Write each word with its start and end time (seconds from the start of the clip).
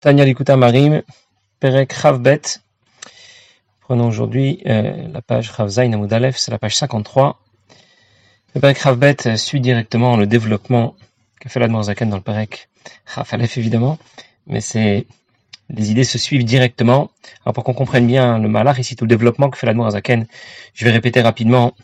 Tanya 0.00 0.24
Likuta 0.24 0.56
Marim, 0.56 1.02
Perek 1.58 1.92
Chavbet. 1.92 2.60
Prenons 3.80 4.06
aujourd'hui 4.06 4.62
euh, 4.66 5.08
la 5.12 5.20
page 5.22 5.52
Chavzain 5.52 5.92
Amudalef, 5.92 6.36
c'est 6.36 6.52
la 6.52 6.58
page 6.58 6.76
53. 6.76 7.40
Le 8.54 8.60
Perek 8.60 8.78
Chavbet 8.78 9.36
suit 9.36 9.60
directement 9.60 10.16
le 10.16 10.28
développement 10.28 10.94
qu'a 11.40 11.48
fait 11.48 11.58
l'Admorzaken 11.58 12.10
dans 12.10 12.16
le 12.16 12.22
Perek 12.22 12.68
Chavalef 13.12 13.58
évidemment, 13.58 13.98
mais 14.46 14.60
c'est 14.60 15.08
les 15.68 15.90
idées 15.90 16.04
se 16.04 16.16
suivent 16.16 16.44
directement. 16.44 17.10
Alors 17.44 17.54
pour 17.54 17.64
qu'on 17.64 17.74
comprenne 17.74 18.06
bien 18.06 18.38
le 18.38 18.48
malach, 18.48 18.78
ici 18.78 18.94
tout 18.94 19.04
le 19.04 19.08
développement 19.08 19.50
que 19.50 19.58
fait 19.58 19.66
l'Admorzaken, 19.66 20.28
je 20.74 20.84
vais 20.84 20.92
répéter 20.92 21.22
rapidement 21.22 21.74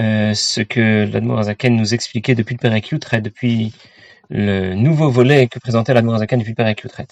euh, 0.00 0.34
ce 0.34 0.60
que 0.60 1.08
l'Admorzaken 1.08 1.76
nous 1.76 1.94
expliquait 1.94 2.34
depuis 2.34 2.54
le 2.54 2.58
Perek 2.58 2.88
Yutret, 2.88 3.20
depuis 3.20 3.72
le 4.28 4.74
nouveau 4.74 5.08
volet 5.08 5.46
que 5.46 5.60
présentait 5.60 5.94
l'Admorzaken 5.94 6.40
depuis 6.40 6.50
le 6.50 6.56
Perek 6.56 6.82
Yutret. 6.82 7.06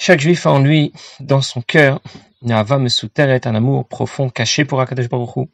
Chaque 0.00 0.20
juif 0.20 0.46
a 0.46 0.52
en 0.52 0.60
lui, 0.60 0.92
dans 1.18 1.42
son 1.42 1.60
cœur, 1.60 2.00
une 2.42 2.52
ava 2.52 2.80
est 2.80 3.46
un 3.48 3.54
amour 3.56 3.84
profond 3.84 4.30
caché 4.30 4.64
pour 4.64 4.80
Akadosh 4.80 5.08
Baruch 5.08 5.48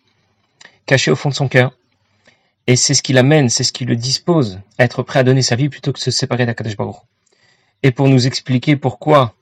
caché 0.84 1.10
au 1.10 1.16
fond 1.16 1.30
de 1.30 1.34
son 1.34 1.48
cœur. 1.48 1.72
Et 2.66 2.76
c'est 2.76 2.92
ce 2.92 3.02
qui 3.02 3.14
l'amène, 3.14 3.48
c'est 3.48 3.64
ce 3.64 3.72
qui 3.72 3.86
le 3.86 3.96
dispose 3.96 4.60
à 4.76 4.84
être 4.84 5.02
prêt 5.02 5.20
à 5.20 5.22
donner 5.22 5.40
sa 5.40 5.56
vie 5.56 5.70
plutôt 5.70 5.94
que 5.94 5.98
de 5.98 6.02
se 6.02 6.10
séparer 6.10 6.44
d'Akadosh 6.44 6.76
Baruch 6.76 6.96
Et 7.82 7.90
pour 7.90 8.06
nous 8.06 8.26
expliquer 8.26 8.76
pourquoi 8.76 9.34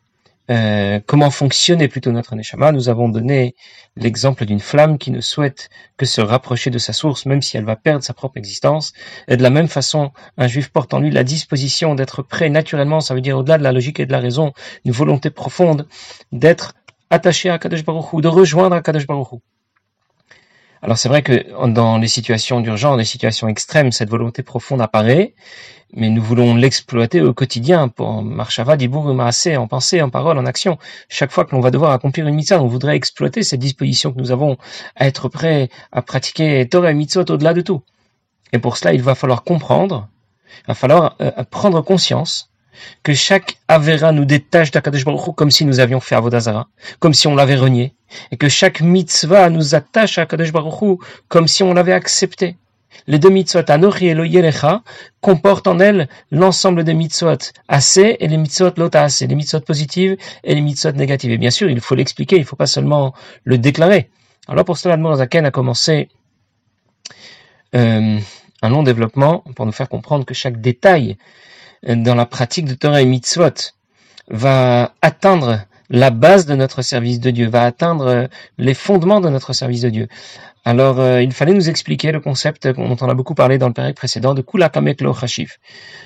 euh, 0.51 1.01
comment 1.07 1.31
fonctionnait 1.31 1.89
plutôt 1.89 2.11
notre 2.11 2.35
neshama, 2.35 2.73
nous 2.73 2.89
avons 2.89 3.09
donné 3.09 3.55
l'exemple 3.97 4.45
d'une 4.45 4.61
flamme 4.61 4.99
qui 4.99 5.11
ne 5.11 5.21
souhaite 5.21 5.71
que 5.97 6.07
se 6.07 6.21
rapprocher 6.21 6.71
de 6.71 6.79
sa 6.79 6.93
source, 6.93 7.27
même 7.27 7.43
si 7.43 7.57
elle 7.57 7.65
va 7.65 7.77
perdre 7.77 8.03
sa 8.03 8.13
propre 8.13 8.39
existence. 8.39 8.93
Et 9.29 9.37
de 9.37 9.43
la 9.43 9.51
même 9.51 9.69
façon, 9.69 10.11
un 10.37 10.49
juif 10.49 10.71
porte 10.71 10.95
en 10.95 11.01
lui 11.01 11.11
la 11.11 11.25
disposition 11.25 11.95
d'être 11.95 12.23
prêt 12.23 12.51
naturellement, 12.51 13.01
ça 13.01 13.15
veut 13.15 13.21
dire 13.21 13.39
au-delà 13.39 13.59
de 13.59 13.63
la 13.63 13.73
logique 13.73 14.01
et 14.01 14.07
de 14.07 14.13
la 14.13 14.21
raison, 14.21 14.53
une 14.85 14.93
volonté 14.93 15.31
profonde 15.31 15.87
d'être 16.33 16.75
attaché 17.11 17.51
à 17.51 17.59
Kadosh 17.59 17.85
Baruch 17.85 18.21
de 18.21 18.29
rejoindre 18.29 18.81
Kadosh 18.81 19.07
Baruch 19.07 19.41
alors 20.85 20.99
c'est 20.99 21.09
vrai 21.09 21.23
que 21.23 21.67
dans 21.69 21.97
les 21.99 22.09
situations 22.09 22.61
d'urgence, 22.61 22.99
les 22.99 23.05
situations 23.05 23.47
extrêmes, 23.47 23.93
cette 23.93 24.11
volonté 24.11 24.43
profonde 24.43 24.83
apparaît, 24.83 25.35
mais 25.95 26.09
nous 26.09 26.23
voulons 26.23 26.55
l'exploiter 26.55 27.21
au 27.21 27.35
quotidien 27.35 27.89
pour 27.89 28.23
marchava, 28.23 28.77
dibour, 28.77 29.21
assez 29.21 29.57
en 29.57 29.67
pensée, 29.67 30.01
en 30.01 30.11
parole, 30.11 30.39
en 30.39 30.47
action. 30.47 30.79
Chaque 31.09 31.31
fois 31.31 31.45
que 31.45 31.55
l'on 31.55 31.61
va 31.61 31.71
devoir 31.71 31.93
accomplir 31.93 32.27
une 32.27 32.35
mitzvah, 32.35 32.63
on 32.63 32.67
voudrait 32.67 32.97
exploiter 32.97 33.43
cette 33.43 33.61
disposition 33.61 34.13
que 34.13 34.19
nous 34.19 34.31
avons 34.31 34.57
à 34.97 35.07
être 35.07 35.29
prêts 35.29 35.69
à 35.93 36.03
pratiquer 36.03 36.67
Torah 36.69 36.91
et 36.91 36.95
mitzvot 36.95 37.31
au-delà 37.31 37.53
de 37.53 37.61
tout. 37.61 37.83
Et 38.53 38.59
pour 38.59 38.77
cela, 38.77 38.95
il 38.95 39.03
va 39.03 39.15
falloir 39.15 39.45
comprendre, 39.45 40.09
il 40.65 40.69
va 40.69 40.75
falloir 40.75 41.17
euh, 41.21 41.31
prendre 41.51 41.81
conscience 41.83 42.51
que 43.03 43.13
chaque 43.13 43.59
Avera 43.69 44.13
nous 44.13 44.25
détache 44.25 44.71
d'Akadosh 44.71 45.05
Baruch 45.05 45.35
comme 45.35 45.51
si 45.51 45.65
nous 45.65 45.79
avions 45.79 46.01
fait 46.01 46.15
Avodazara, 46.15 46.69
comme 46.99 47.15
si 47.15 47.27
on 47.27 47.35
l'avait 47.35 47.57
renié, 47.57 47.95
et 48.31 48.37
que 48.37 48.49
chaque 48.49 48.81
mitzvah 48.81 49.51
nous 49.51 49.75
attache 49.75 50.19
à 50.19 50.23
Akadosh 50.23 50.53
Baruch 50.53 50.99
comme 51.29 51.49
si 51.49 51.63
on 51.63 51.75
l'avait 51.75 51.93
accepté. 51.93 52.57
Les 53.07 53.19
deux 53.19 53.31
mitzvot 53.31 53.69
Anochi 53.69 54.07
et 54.07 54.15
Yelecha 54.15 54.83
comportent 55.21 55.67
en 55.67 55.79
elles 55.79 56.09
l'ensemble 56.31 56.85
des 56.85 56.95
mitzvot 56.95 57.39
assez 57.69 58.17
et 58.21 58.29
les 58.29 58.37
mitzvot 58.37 58.73
lota 58.77 59.03
assez, 59.03 59.27
les 59.27 59.35
mitzvot 59.35 59.61
positives 59.61 60.17
et 60.45 60.55
les 60.55 60.61
mitzvot 60.61 60.93
négatives. 60.93 61.31
Et 61.31 61.39
bien 61.39 61.51
sûr, 61.51 61.71
il 61.71 61.81
faut 61.81 61.95
l'expliquer, 61.95 62.37
il 62.37 62.41
ne 62.41 62.47
faut 62.47 62.57
pas 62.57 62.67
seulement 62.67 63.15
le 63.45 63.59
déclarer. 63.59 64.11
Alors 64.49 64.65
pour 64.65 64.79
cela, 64.79 64.99
Zaken 65.17 65.47
a 65.47 65.51
commencé 65.51 66.09
euh, 67.75 68.19
un 68.63 68.69
long 68.69 68.83
développement 68.83 69.45
pour 69.57 69.67
nous 69.67 69.73
faire 69.73 69.89
comprendre 69.89 70.25
que 70.25 70.35
chaque 70.35 70.61
détail 70.61 71.17
dans 71.87 72.15
la 72.15 72.27
pratique 72.27 72.67
de 72.67 72.75
Torah 72.75 73.03
et 73.03 73.07
Mitzvot 73.07 73.73
va 74.29 74.95
atteindre 75.03 75.61
la 75.91 76.11
base 76.11 76.47
de 76.47 76.55
notre 76.55 76.81
service 76.83 77.21
de 77.21 77.31
Dieu, 77.31 77.49
va 77.49 77.65
atteindre 77.65 78.29
les 78.57 78.75
fondements 78.75 79.21
de 79.21 79.29
notre 79.29 79.53
service 79.53 79.83
de 79.83 79.91
Dieu. 79.91 80.09
Alors, 80.65 81.01
euh, 81.01 81.21
il 81.23 81.33
fallait 81.33 81.55
nous 81.55 81.69
expliquer 81.69 82.13
le 82.13 82.21
concept 82.21 82.69
dont 82.69 82.97
on 83.01 83.09
a 83.09 83.15
beaucoup 83.15 83.35
parlé 83.35 83.59
dans 83.59 83.67
le 83.67 83.73
période 83.73 83.97
précédent 83.97 84.33
de 84.33 84.43
Kula 84.43 84.69
Kamek 84.69 85.01
Lo 85.01 85.13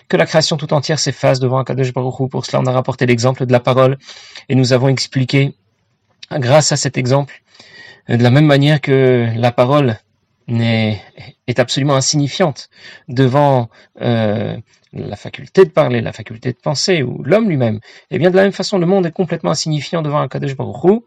que 0.09 0.17
la 0.17 0.25
création 0.25 0.57
tout 0.57 0.73
entière 0.73 0.99
s'efface 0.99 1.41
devant 1.41 1.59
Akadosh 1.59 1.93
Baruch 1.93 2.21
Hu. 2.21 2.29
Pour 2.29 2.47
cela, 2.47 2.61
on 2.63 2.67
a 2.67 2.73
rapporté 2.73 3.05
l'exemple 3.05 3.45
de 3.45 3.53
la 3.53 3.61
parole. 3.61 3.99
Et 4.49 4.55
nous 4.55 4.73
avons 4.73 4.89
expliqué, 4.89 5.55
grâce 6.31 6.73
à 6.73 6.77
cet 6.77 6.97
exemple, 6.97 7.43
de 8.09 8.23
la 8.23 8.31
même 8.31 8.47
manière 8.47 8.81
que 8.81 9.29
la 9.37 9.53
parole 9.53 9.99
est, 10.49 11.59
absolument 11.59 11.97
insignifiante 11.97 12.71
devant 13.09 13.69
euh, 14.01 14.57
la 14.93 15.17
faculté 15.17 15.65
de 15.65 15.71
parler, 15.71 16.01
la 16.01 16.13
faculté 16.13 16.53
de 16.53 16.59
penser, 16.59 17.03
ou 17.03 17.23
l'homme 17.25 17.49
lui-même, 17.49 17.77
et 18.11 18.17
eh 18.17 18.19
bien 18.19 18.31
de 18.31 18.37
la 18.37 18.43
même 18.45 18.53
façon, 18.53 18.79
le 18.79 18.87
monde 18.87 19.07
est 19.07 19.13
complètement 19.13 19.51
insignifiant 19.51 20.03
devant 20.03 20.21
un 20.21 20.29
Kadesh 20.29 20.57
Baruch 20.57 21.03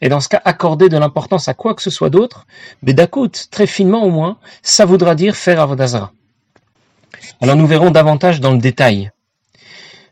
et 0.00 0.08
dans 0.08 0.20
ce 0.20 0.28
cas, 0.28 0.40
accorder 0.44 0.88
de 0.88 0.98
l'importance 0.98 1.48
à 1.48 1.54
quoi 1.54 1.74
que 1.74 1.82
ce 1.82 1.90
soit 1.90 2.10
d'autre, 2.10 2.46
mais 2.82 2.92
d'acoute, 2.92 3.48
très 3.50 3.66
finement 3.66 4.04
au 4.04 4.10
moins, 4.10 4.38
ça 4.62 4.84
voudra 4.84 5.14
dire 5.14 5.36
faire 5.36 5.60
Avodazara. 5.60 6.12
Alors 7.40 7.56
nous 7.56 7.66
verrons 7.66 7.90
davantage 7.90 8.40
dans 8.40 8.52
le 8.52 8.58
détail 8.58 9.10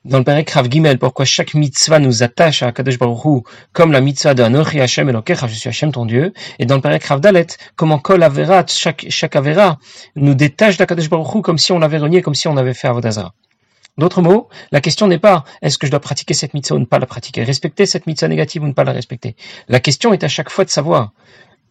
dans 0.05 0.19
le 0.19 0.25
Père 0.25 0.43
Rav 0.53 0.69
Gimel, 0.69 0.99
pourquoi 0.99 1.25
chaque 1.25 1.55
mitzvah 1.55 2.01
nous 2.01 2.25
attache 2.25 2.65
à 2.65 2.73
Kadosh 2.73 2.99
Baruch 2.99 3.45
comme 3.73 3.93
la 3.93 4.01
mitzvah 4.01 4.35
de 4.35 4.43
Anochi 4.43 4.81
Hashem 4.81 5.09
Elokecha, 5.09 5.47
je 5.47 5.55
suis 5.55 5.69
Hashem 5.69 5.93
ton 5.93 6.07
Dieu, 6.07 6.33
et 6.59 6.67
dans 6.67 6.75
le 6.75 6.81
Père 6.81 6.99
Rav 7.09 7.21
Dalet, 7.21 7.47
comment 7.77 7.99
Kol 7.99 8.23
Avera, 8.25 8.65
chaque, 8.67 9.07
chaque 9.11 9.37
Avera 9.37 9.79
nous 10.17 10.35
détache 10.35 10.77
d'Akadosh 10.77 11.09
Baruch 11.09 11.43
comme 11.43 11.59
si 11.59 11.71
on 11.71 11.79
l'avait 11.79 11.99
renié, 11.99 12.21
comme 12.21 12.35
si 12.35 12.49
on 12.49 12.57
avait 12.57 12.75
fait 12.75 12.89
Avodazara. 12.89 13.33
D'autres 13.99 14.23
mots, 14.23 14.49
la 14.71 14.81
question 14.81 15.07
n'est 15.07 15.19
pas 15.19 15.45
est-ce 15.61 15.77
que 15.77 15.87
je 15.87 15.91
dois 15.91 16.01
pratiquer 16.01 16.33
cette 16.33 16.55
mitzvah 16.55 16.77
ou 16.77 16.79
ne 16.79 16.87
pas 16.87 16.99
la 16.99 17.07
pratiquer, 17.07 17.45
respecter 17.45 17.85
cette 17.85 18.07
mitzvah 18.07 18.29
négative 18.29 18.63
ou 18.63 18.67
ne 18.67 18.73
pas 18.73 18.85
la 18.85 18.93
respecter. 18.93 19.37
La 19.69 19.81
question 19.81 20.15
est 20.15 20.25
à 20.25 20.29
chaque 20.29 20.49
fois 20.49 20.65
de 20.65 20.71
savoir, 20.71 21.13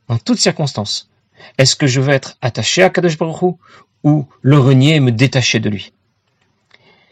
en 0.07 0.17
toutes 0.17 0.39
circonstances, 0.39 1.09
est-ce 1.57 1.75
que 1.75 1.87
je 1.87 1.99
veux 1.99 2.13
être 2.13 2.37
attaché 2.41 2.83
à 2.83 2.91
Kadosh 2.91 3.17
Baruch 3.17 3.55
ou 4.03 4.27
le 4.41 4.59
renier 4.59 4.95
et 4.95 4.99
me 4.99 5.11
détacher 5.11 5.59
de 5.59 5.69
lui? 5.69 5.93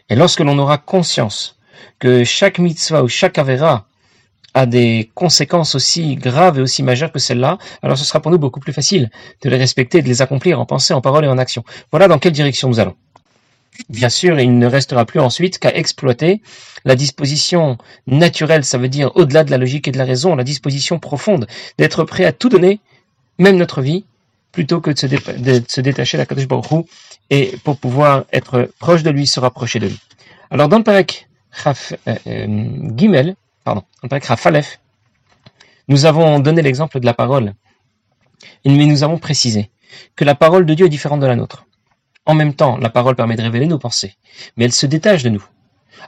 Et 0.08 0.14
lorsque 0.14 0.40
l'on 0.40 0.58
aura 0.58 0.78
conscience 0.78 1.58
que 1.98 2.22
chaque 2.22 2.58
mitzvah 2.58 3.02
ou 3.02 3.08
chaque 3.08 3.38
avera 3.38 3.86
a 4.54 4.66
des 4.66 5.10
conséquences 5.14 5.74
aussi 5.74 6.16
graves 6.16 6.58
et 6.58 6.62
aussi 6.62 6.82
majeures 6.82 7.12
que 7.12 7.18
celle-là, 7.18 7.58
alors 7.82 7.98
ce 7.98 8.04
sera 8.04 8.20
pour 8.20 8.30
nous 8.30 8.38
beaucoup 8.38 8.60
plus 8.60 8.72
facile 8.72 9.10
de 9.42 9.50
les 9.50 9.56
respecter, 9.56 10.02
de 10.02 10.08
les 10.08 10.22
accomplir 10.22 10.60
en 10.60 10.66
pensée, 10.66 10.94
en 10.94 11.00
parole 11.00 11.24
et 11.24 11.28
en 11.28 11.38
action. 11.38 11.64
Voilà 11.90 12.08
dans 12.08 12.18
quelle 12.18 12.32
direction 12.32 12.68
nous 12.68 12.80
allons. 12.80 12.96
Bien 13.88 14.08
sûr, 14.08 14.38
il 14.38 14.58
ne 14.58 14.66
restera 14.66 15.04
plus 15.04 15.20
ensuite 15.20 15.58
qu'à 15.58 15.74
exploiter 15.74 16.42
la 16.84 16.96
disposition 16.96 17.78
naturelle, 18.06 18.64
ça 18.64 18.78
veut 18.78 18.88
dire 18.88 19.10
au-delà 19.14 19.44
de 19.44 19.50
la 19.50 19.58
logique 19.58 19.88
et 19.88 19.92
de 19.92 19.98
la 19.98 20.04
raison, 20.04 20.36
la 20.36 20.44
disposition 20.44 20.98
profonde 20.98 21.46
d'être 21.78 22.04
prêt 22.04 22.24
à 22.24 22.32
tout 22.32 22.48
donner, 22.48 22.80
même 23.38 23.56
notre 23.56 23.82
vie, 23.82 24.04
plutôt 24.52 24.80
que 24.80 24.90
de 24.90 25.62
se, 25.68 25.80
détacher 25.80 26.16
de 26.16 26.22
la 26.22 26.26
Kadosh 26.26 26.48
Baruch 26.48 26.86
et 27.30 27.56
pour 27.64 27.76
pouvoir 27.78 28.24
être 28.32 28.70
proche 28.78 29.02
de 29.02 29.10
lui, 29.10 29.26
se 29.26 29.40
rapprocher 29.40 29.78
de 29.78 29.86
lui. 29.86 30.00
Alors 30.50 30.68
dans 30.68 30.78
le 30.78 30.84
Perek 30.84 31.28
euh, 31.66 31.72
euh, 32.26 32.46
Gimel, 32.96 33.36
pardon, 33.64 33.82
dans 33.82 34.04
le 34.04 34.08
Perek 34.08 34.24
Rafalef, 34.24 34.80
nous 35.88 36.06
avons 36.06 36.38
donné 36.40 36.62
l'exemple 36.62 37.00
de 37.00 37.06
la 37.06 37.14
parole, 37.14 37.54
mais 38.64 38.86
nous 38.86 39.02
avons 39.02 39.18
précisé 39.18 39.70
que 40.16 40.24
la 40.24 40.34
parole 40.34 40.66
de 40.66 40.74
Dieu 40.74 40.86
est 40.86 40.90
différente 40.90 41.20
de 41.20 41.26
la 41.26 41.36
nôtre. 41.36 41.66
En 42.30 42.34
même 42.34 42.54
temps, 42.54 42.76
la 42.76 42.90
parole 42.90 43.16
permet 43.16 43.34
de 43.34 43.42
révéler 43.42 43.66
nos 43.66 43.80
pensées, 43.80 44.14
mais 44.56 44.64
elle 44.64 44.72
se 44.72 44.86
détache 44.86 45.24
de 45.24 45.30
nous. 45.30 45.44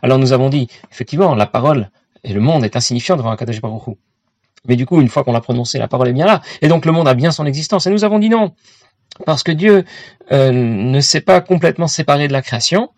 Alors 0.03 0.19
nous 0.19 0.33
avons 0.33 0.51
dit, 0.51 0.69
effectivement, 0.93 1.35
la 1.35 1.47
parole 1.47 1.91
et 2.23 2.33
le 2.33 2.39
monde 2.39 2.63
est 2.65 2.77
insignifiant 2.77 3.17
devant 3.17 3.33
un 3.33 3.35
Baruch 3.35 3.61
mais 4.69 4.77
du 4.77 4.87
coup, 4.87 5.01
une 5.01 5.09
fois 5.09 5.25
qu'on 5.25 5.33
l'a 5.33 5.41
prononcé, 5.41 5.81
la 5.81 5.89
parole 5.89 6.07
est 6.07 6.13
bien 6.13 6.27
là. 6.27 6.41
Et 6.61 6.69
donc 6.69 6.87
le 6.87 6.93
monde 6.93 7.09
a 7.09 7.15
bien 7.15 7.33
son 7.33 7.45
existence. 7.45 7.89
Et 7.89 7.91
nous 7.91 8.05
avons 8.05 8.21
dit 8.21 8.29
non. 8.29 8.55
Parce 9.27 9.43
que 9.43 9.53
Dieu 9.53 9.85
euh, 10.33 10.51
ne 10.53 11.01
s'est 11.01 11.21
pas 11.21 11.41
complètement 11.41 11.87
séparé 11.87 12.29
de 12.29 12.33
la 12.33 12.43
création. 12.43 12.91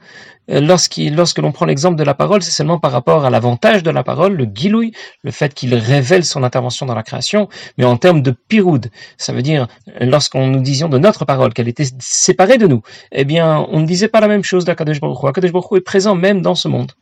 Euh, 0.51 0.61
lorsque 0.61 1.39
l'on 1.39 1.53
prend 1.53 1.67
l'exemple 1.67 1.97
de 1.97 2.05
la 2.05 2.15
parole, 2.15 2.43
c'est 2.43 2.51
seulement 2.51 2.79
par 2.79 2.93
rapport 2.93 3.25
à 3.25 3.31
l'avantage 3.31 3.83
de 3.83 3.91
la 3.91 4.05
parole, 4.05 4.35
le 4.35 4.47
gilouï, 4.53 4.93
le 5.23 5.31
fait 5.31 5.55
qu'il 5.55 5.75
révèle 5.75 6.25
son 6.25 6.43
intervention 6.43 6.87
dans 6.87 6.95
la 6.95 7.03
création, 7.03 7.49
mais 7.79 7.85
en 7.85 7.97
termes 7.97 8.23
de 8.23 8.31
piroud, 8.31 8.91
ça 9.17 9.33
veut 9.33 9.43
dire, 9.43 9.67
lorsqu'on 10.01 10.47
nous 10.47 10.61
disions 10.61 10.89
de 10.89 10.99
notre 10.99 11.25
parole 11.25 11.53
qu'elle 11.55 11.69
était 11.69 11.89
séparée 11.99 12.59
de 12.59 12.67
nous, 12.67 12.83
eh 13.13 13.25
bien, 13.25 13.67
on 13.71 13.81
ne 13.81 13.87
disait 13.87 14.09
pas 14.09 14.21
la 14.21 14.29
même 14.29 14.45
chose 14.45 14.65
d'Akadosh 14.65 15.01
Baruch 15.01 15.25
Akadosh 15.25 15.53
Baruch 15.53 15.73
est 15.77 15.81
présent 15.81 16.15
même 16.15 16.43
dans 16.43 16.55
ce 16.55 16.69
monde. 16.69 16.93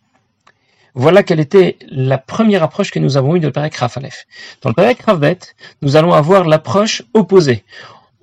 Voilà 0.95 1.23
quelle 1.23 1.41
était 1.41 1.79
la 1.89 2.19
première 2.19 2.63
approche 2.63 2.91
que 2.91 2.99
nous 2.99 3.17
avons 3.17 3.35
eue 3.35 3.41
de 3.41 3.47
le 3.47 3.53
Perek 3.53 3.75
Rafalef. 3.77 4.27
Dans 4.61 4.69
le 4.69 4.75
Perek 4.75 5.01
Rafbet, 5.01 5.39
nous 5.81 5.97
allons 5.97 6.13
avoir 6.13 6.45
l'approche 6.45 7.03
opposée. 7.15 7.65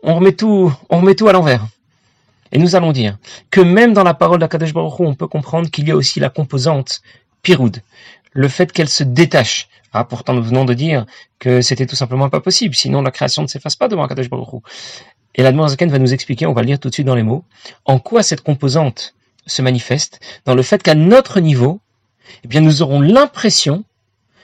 On 0.04 0.16
remet 0.16 0.34
tout, 0.34 0.74
on 0.90 0.98
remet 1.00 1.16
tout 1.16 1.28
à 1.28 1.34
l'envers. 1.34 1.66
Et 2.52 2.58
nous 2.58 2.76
allons 2.76 2.92
dire 2.92 3.18
que 3.52 3.62
même 3.62 3.94
dans 3.94 4.04
la 4.04 4.14
parole 4.14 4.40
d'Akadosh 4.40 4.74
Baruch 4.74 5.00
on 5.00 5.14
peut 5.14 5.28
comprendre 5.28 5.70
qu'il 5.70 5.88
y 5.88 5.92
a 5.92 5.96
aussi 5.96 6.20
la 6.20 6.30
composante 6.30 7.02
piroud, 7.42 7.82
le 8.34 8.48
fait 8.48 8.72
qu'elle 8.72 8.90
se 8.90 9.04
détache. 9.04 9.70
Ah, 9.92 10.04
pourtant, 10.04 10.34
nous 10.34 10.44
venons 10.44 10.66
de 10.66 10.74
dire 10.74 11.06
que 11.40 11.62
c'était 11.62 11.88
tout 11.88 11.96
simplement 11.96 12.30
pas 12.30 12.42
possible, 12.42 12.76
sinon 12.76 13.02
la 13.02 13.12
création 13.12 13.42
ne 13.42 13.48
s'efface 13.48 13.76
pas 13.76 13.88
devant 13.88 14.04
Akadosh 14.04 14.30
Baruch. 14.30 14.62
Et 15.36 15.44
la 15.44 15.68
Zaken 15.68 15.90
va 15.90 16.00
nous 16.00 16.14
expliquer, 16.14 16.46
on 16.46 16.54
va 16.54 16.62
le 16.62 16.68
lire 16.68 16.80
tout 16.80 16.90
de 16.90 16.94
suite 16.94 17.08
dans 17.08 17.16
les 17.16 17.24
mots, 17.24 17.44
en 17.86 18.00
quoi 18.00 18.24
cette 18.24 18.42
composante 18.42 19.16
se 19.46 19.62
manifeste, 19.62 20.20
dans 20.46 20.54
le 20.54 20.62
fait 20.64 20.82
qu'à 20.84 20.96
notre 20.96 21.40
niveau, 21.40 21.80
eh 22.44 22.48
bien 22.48 22.62
nous 22.62 22.82
aurons 22.82 23.02
l'impression 23.02 23.84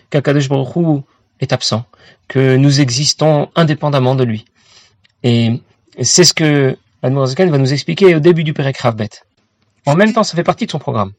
qu'Akadosh 0.09 0.49
Baruch 0.49 1.03
est 1.41 1.53
absent, 1.53 1.85
que 2.27 2.55
nous 2.55 2.81
existons 2.81 3.49
indépendamment 3.55 4.15
de 4.15 4.23
lui. 4.23 4.45
Et 5.25 5.59
c'est 6.01 6.23
ce 6.23 6.35
que 6.35 6.77
Admorazakan 7.01 7.49
va 7.49 7.57
nous 7.57 7.73
expliquer 7.73 8.15
au 8.15 8.19
début 8.19 8.43
du 8.43 8.53
Pérec 8.53 8.77
Ravbet. 8.77 9.09
En 9.87 9.95
même 9.95 10.13
temps, 10.13 10.23
ça 10.23 10.35
fait 10.35 10.43
partie 10.43 10.67
de 10.67 10.71
son 10.71 10.77
programme. 10.77 11.13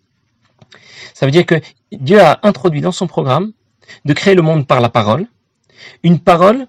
Ça 1.12 1.26
veut 1.26 1.32
dire 1.32 1.44
que 1.44 1.56
Dieu 1.91 2.20
a 2.20 2.38
introduit 2.44 2.81
dans 2.81 2.93
son 2.93 3.08
programme 3.08 3.53
de 4.05 4.12
créer 4.12 4.37
le 4.37 4.43
monde 4.43 4.64
par 4.64 4.81
la 4.81 4.88
parole, 4.88 5.26
une 6.05 6.20
parole 6.20 6.69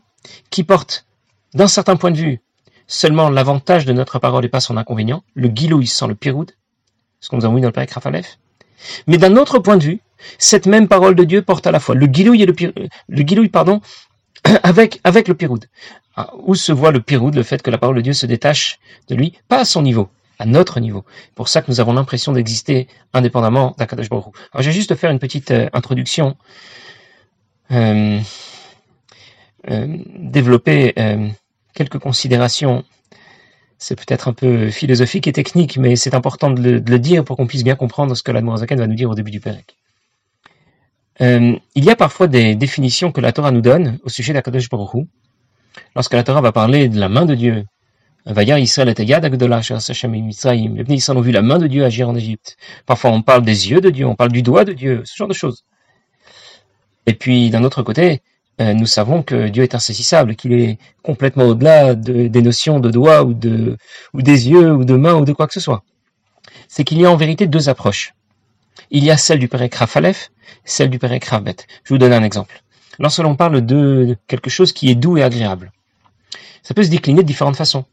qui 0.50 0.64
porte, 0.64 1.06
d'un 1.54 1.68
certain 1.68 1.96
point 1.96 2.10
de 2.10 2.18
vue, 2.18 2.42
seulement 2.88 3.30
l'avantage 3.30 3.86
de 3.86 3.94
notre 3.94 4.18
parole 4.18 4.44
et 4.44 4.50
pas 4.50 4.60
son 4.60 4.76
inconvénient, 4.76 5.24
le 5.36 5.48
guilouis 5.48 5.88
sans 5.88 6.08
le 6.08 6.16
piroud, 6.16 6.52
ce 7.20 7.30
que 7.30 7.36
nous 7.36 7.46
avons 7.46 7.56
vu 7.56 7.62
dans 7.62 7.68
le 7.68 7.74
Père 7.74 7.86
Rafalef. 7.92 8.40
Mais 9.06 9.18
d'un 9.18 9.36
autre 9.38 9.60
point 9.60 9.78
de 9.78 9.84
vue, 9.84 10.00
cette 10.40 10.66
même 10.66 10.88
parole 10.88 11.14
de 11.14 11.24
Dieu 11.24 11.44
porte 11.44 11.68
à 11.68 11.72
la 11.72 11.80
fois 11.80 11.94
le 11.94 12.08
guilouis 12.08 12.42
et 12.42 12.48
le, 12.48 12.56
le 13.10 13.48
pardon, 13.48 13.82
avec, 14.64 15.28
le 15.28 15.34
piroud. 15.34 15.66
Ah, 16.16 16.32
où 16.44 16.56
se 16.56 16.72
voit 16.72 16.92
le 16.92 17.02
piroud, 17.02 17.36
le 17.36 17.44
fait 17.44 17.62
que 17.62 17.70
la 17.70 17.78
parole 17.78 17.98
de 17.98 18.02
Dieu 18.02 18.14
se 18.14 18.26
détache 18.26 18.80
de 19.08 19.16
lui, 19.16 19.34
pas 19.48 19.60
à 19.60 19.66
son 19.66 19.82
niveau, 19.82 20.10
à 20.40 20.46
notre 20.46 20.80
niveau. 20.80 21.06
Pour 21.36 21.48
ça 21.48 21.62
que 21.62 21.70
nous 21.70 21.80
avons 21.80 21.94
l'impression 21.94 22.32
d'exister 22.32 22.88
indépendamment 23.14 23.76
d'Akadash 23.78 24.10
Baruch 24.10 24.34
Alors 24.54 24.64
je 24.64 24.70
vais 24.70 24.74
juste 24.74 24.96
faire 24.96 25.12
une 25.12 25.20
petite 25.20 25.52
euh, 25.52 25.70
introduction, 25.74 26.36
euh, 27.72 28.20
euh, 29.70 29.98
développer 30.18 30.94
euh, 30.98 31.28
quelques 31.74 32.00
considérations. 32.00 32.86
C'est 33.78 33.96
peut-être 33.96 34.28
un 34.28 34.34
peu 34.34 34.70
philosophique 34.70 35.28
et 35.28 35.34
technique, 35.34 35.78
mais 35.78 35.96
c'est 35.96 36.16
important 36.16 36.50
de 36.50 36.62
le, 36.62 37.00
dire 37.00 37.24
pour 37.24 37.36
qu'on 37.38 37.48
puisse 37.48 37.64
bien 37.64 37.76
comprendre 37.76 38.16
ce 38.16 38.24
que 38.24 38.32
l'Admorazaken 38.32 38.80
va 38.80 38.88
nous 38.88 38.96
dire 38.96 39.10
au 39.10 39.16
début 39.16 39.32
du 39.32 39.40
Pérec. 39.40 39.76
Euh, 41.22 41.56
il 41.76 41.84
y 41.84 41.90
a 41.90 41.96
parfois 41.96 42.28
des 42.28 42.56
définitions 42.56 43.12
que 43.12 43.22
la 43.22 43.32
Torah 43.32 43.52
nous 43.52 43.62
donne 43.62 43.98
au 44.04 44.10
sujet 44.10 44.34
d'Akadosh 44.34 44.70
Baruch 44.70 45.08
Lorsque 45.96 46.14
la 46.14 46.24
Torah 46.24 46.42
va 46.42 46.52
parler 46.52 46.90
de 46.90 47.00
la 47.00 47.10
main 47.10 47.26
de 47.26 47.36
Dieu, 47.36 47.66
Vayar 48.26 48.60
Israël 48.60 48.94
et 48.96 49.04
Yad 49.04 49.24
Agdolah, 49.24 49.62
les 49.62 50.94
Israël 50.94 51.18
ont 51.18 51.22
vu 51.22 51.32
la 51.32 51.42
main 51.42 51.60
de 51.60 51.68
Dieu 51.68 51.86
agir 51.86 52.10
en 52.10 52.16
Égypte. 52.16 52.58
Parfois 52.86 53.12
on 53.12 53.22
parle 53.22 53.44
des 53.44 53.70
yeux 53.70 53.80
de 53.80 53.90
Dieu, 53.90 54.06
on 54.06 54.16
parle 54.16 54.32
du 54.32 54.42
doigt 54.42 54.66
de 54.66 54.74
Dieu, 54.74 55.02
ce 55.06 55.16
genre 55.16 55.28
de 55.28 55.34
choses. 55.34 55.64
Et 57.06 57.14
puis 57.14 57.50
d'un 57.50 57.64
autre 57.64 57.84
côté, 57.84 58.22
euh, 58.60 58.74
nous 58.74 58.86
savons 58.86 59.24
que 59.24 59.48
Dieu 59.48 59.64
est 59.64 59.76
insaisissable, 59.76 60.36
qu'il 60.36 60.54
est 60.54 60.78
complètement 61.04 61.46
au-delà 61.46 61.96
de, 61.96 62.28
des 62.28 62.42
notions 62.42 62.80
de 62.80 62.90
doigt 62.90 63.24
ou, 63.24 63.34
de, 63.34 63.78
ou 64.14 64.22
des 64.22 64.50
yeux 64.50 64.74
ou 64.74 64.84
de 64.84 64.96
main 64.96 65.14
ou 65.14 65.24
de 65.24 65.32
quoi 65.32 65.48
que 65.48 65.54
ce 65.54 65.60
soit. 65.60 65.84
C'est 66.68 66.84
qu'il 66.84 67.00
y 67.00 67.06
a 67.06 67.12
en 67.12 67.16
vérité 67.16 67.48
deux 67.48 67.70
approches. 67.70 68.14
Il 68.92 69.04
y 69.04 69.12
a 69.12 69.18
celle 69.18 69.40
du 69.40 69.48
Père 69.48 69.70
Krafalef, 69.70 70.32
celle 70.66 70.90
du 70.90 71.00
Père 71.00 71.18
Krafbet. 71.20 71.56
Je 71.84 71.94
vous 71.94 71.98
donne 71.98 72.14
un 72.14 72.24
exemple. 72.24 72.64
Lorsque 73.00 73.20
l'on 73.20 73.36
parle 73.36 73.66
de 73.66 74.18
quelque 74.28 74.50
chose 74.50 74.74
qui 74.74 74.90
est 74.90 74.96
doux 74.96 75.18
et 75.18 75.24
agréable, 75.24 75.72
ça 76.64 76.74
peut 76.74 76.84
se 76.84 76.90
décliner 76.90 77.22
de 77.22 77.28
différentes 77.28 77.56
façons. 77.56 77.86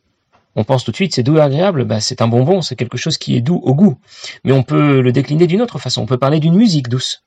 On 0.56 0.64
pense 0.64 0.84
tout 0.84 0.92
de 0.92 0.96
suite, 0.96 1.14
c'est 1.14 1.22
doux 1.22 1.36
et 1.36 1.40
agréable, 1.40 1.84
bah, 1.84 2.00
c'est 2.00 2.22
un 2.22 2.28
bonbon, 2.28 2.62
c'est 2.62 2.76
quelque 2.76 2.96
chose 2.96 3.18
qui 3.18 3.36
est 3.36 3.40
doux 3.40 3.60
au 3.64 3.74
goût. 3.74 3.98
Mais 4.44 4.52
on 4.52 4.62
peut 4.62 5.00
le 5.00 5.12
décliner 5.12 5.46
d'une 5.46 5.62
autre 5.62 5.78
façon. 5.78 6.02
On 6.02 6.06
peut 6.06 6.18
parler 6.18 6.38
d'une 6.38 6.54
musique 6.54 6.88
douce. 6.88 7.24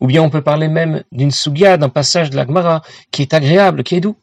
Ou 0.00 0.06
bien 0.06 0.22
on 0.22 0.30
peut 0.30 0.42
parler 0.42 0.68
même 0.68 1.02
d'une 1.10 1.30
sugia, 1.30 1.78
d'un 1.78 1.88
passage 1.88 2.30
de 2.30 2.36
la 2.36 2.46
Gemara 2.46 2.82
qui 3.10 3.22
est 3.22 3.34
agréable, 3.34 3.82
qui 3.82 3.96
est 3.96 4.00
doux. 4.00 4.16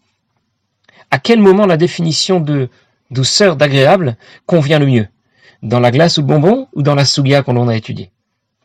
À 1.12 1.20
quel 1.20 1.40
moment 1.40 1.66
la 1.66 1.78
définition 1.78 2.40
de 2.40 2.70
douceur, 3.12 3.56
d'agréable 3.56 4.18
convient 4.46 4.80
le 4.80 4.86
mieux? 4.86 5.08
Dans 5.62 5.80
la 5.80 5.92
glace 5.92 6.18
ou 6.18 6.22
le 6.22 6.28
bonbon 6.28 6.68
ou 6.74 6.84
dans 6.84 6.96
la 6.96 7.06
sugia 7.06 7.42
qu'on 7.42 7.68
a 7.68 7.76
étudiée? 7.76 8.13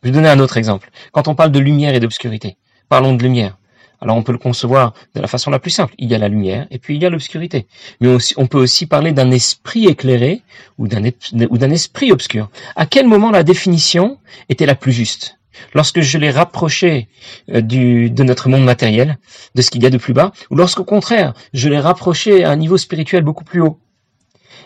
Je 0.01 0.09
vais 0.09 0.13
donner 0.13 0.29
un 0.29 0.39
autre 0.39 0.57
exemple. 0.57 0.89
Quand 1.11 1.27
on 1.27 1.35
parle 1.35 1.51
de 1.51 1.59
lumière 1.59 1.93
et 1.93 1.99
d'obscurité, 1.99 2.57
parlons 2.87 3.13
de 3.13 3.23
lumière. 3.23 3.57
Alors 4.01 4.15
on 4.15 4.23
peut 4.23 4.31
le 4.31 4.37
concevoir 4.37 4.93
de 5.13 5.19
la 5.19 5.27
façon 5.27 5.51
la 5.51 5.59
plus 5.59 5.71
simple. 5.71 5.93
Il 5.97 6.09
y 6.09 6.15
a 6.15 6.17
la 6.17 6.29
lumière 6.29 6.67
et 6.71 6.79
puis 6.79 6.95
il 6.95 7.01
y 7.01 7.05
a 7.05 7.09
l'obscurité. 7.09 7.67
Mais 7.99 8.15
on 8.37 8.47
peut 8.47 8.57
aussi 8.57 8.85
parler 8.85 9.11
d'un 9.11 9.29
esprit 9.31 9.87
éclairé 9.87 10.41
ou 10.77 10.87
d'un 10.87 11.71
esprit 11.71 12.11
obscur. 12.11 12.49
À 12.75 12.85
quel 12.85 13.07
moment 13.07 13.29
la 13.29 13.43
définition 13.43 14.17
était 14.47 14.65
la 14.65 14.75
plus 14.75 14.93
juste? 14.93 15.37
Lorsque 15.73 15.99
je 15.99 16.17
l'ai 16.17 16.31
rapproché 16.31 17.09
euh, 17.51 17.59
du, 17.59 18.09
de 18.09 18.23
notre 18.23 18.47
monde 18.47 18.63
matériel, 18.63 19.17
de 19.55 19.61
ce 19.61 19.69
qu'il 19.69 19.83
y 19.83 19.85
a 19.85 19.89
de 19.89 19.97
plus 19.97 20.13
bas, 20.13 20.31
ou 20.49 20.55
lorsqu'au 20.55 20.85
contraire, 20.85 21.33
je 21.53 21.67
l'ai 21.67 21.79
rapproché 21.79 22.45
à 22.45 22.51
un 22.51 22.55
niveau 22.55 22.77
spirituel 22.77 23.23
beaucoup 23.23 23.43
plus 23.43 23.59
haut, 23.59 23.77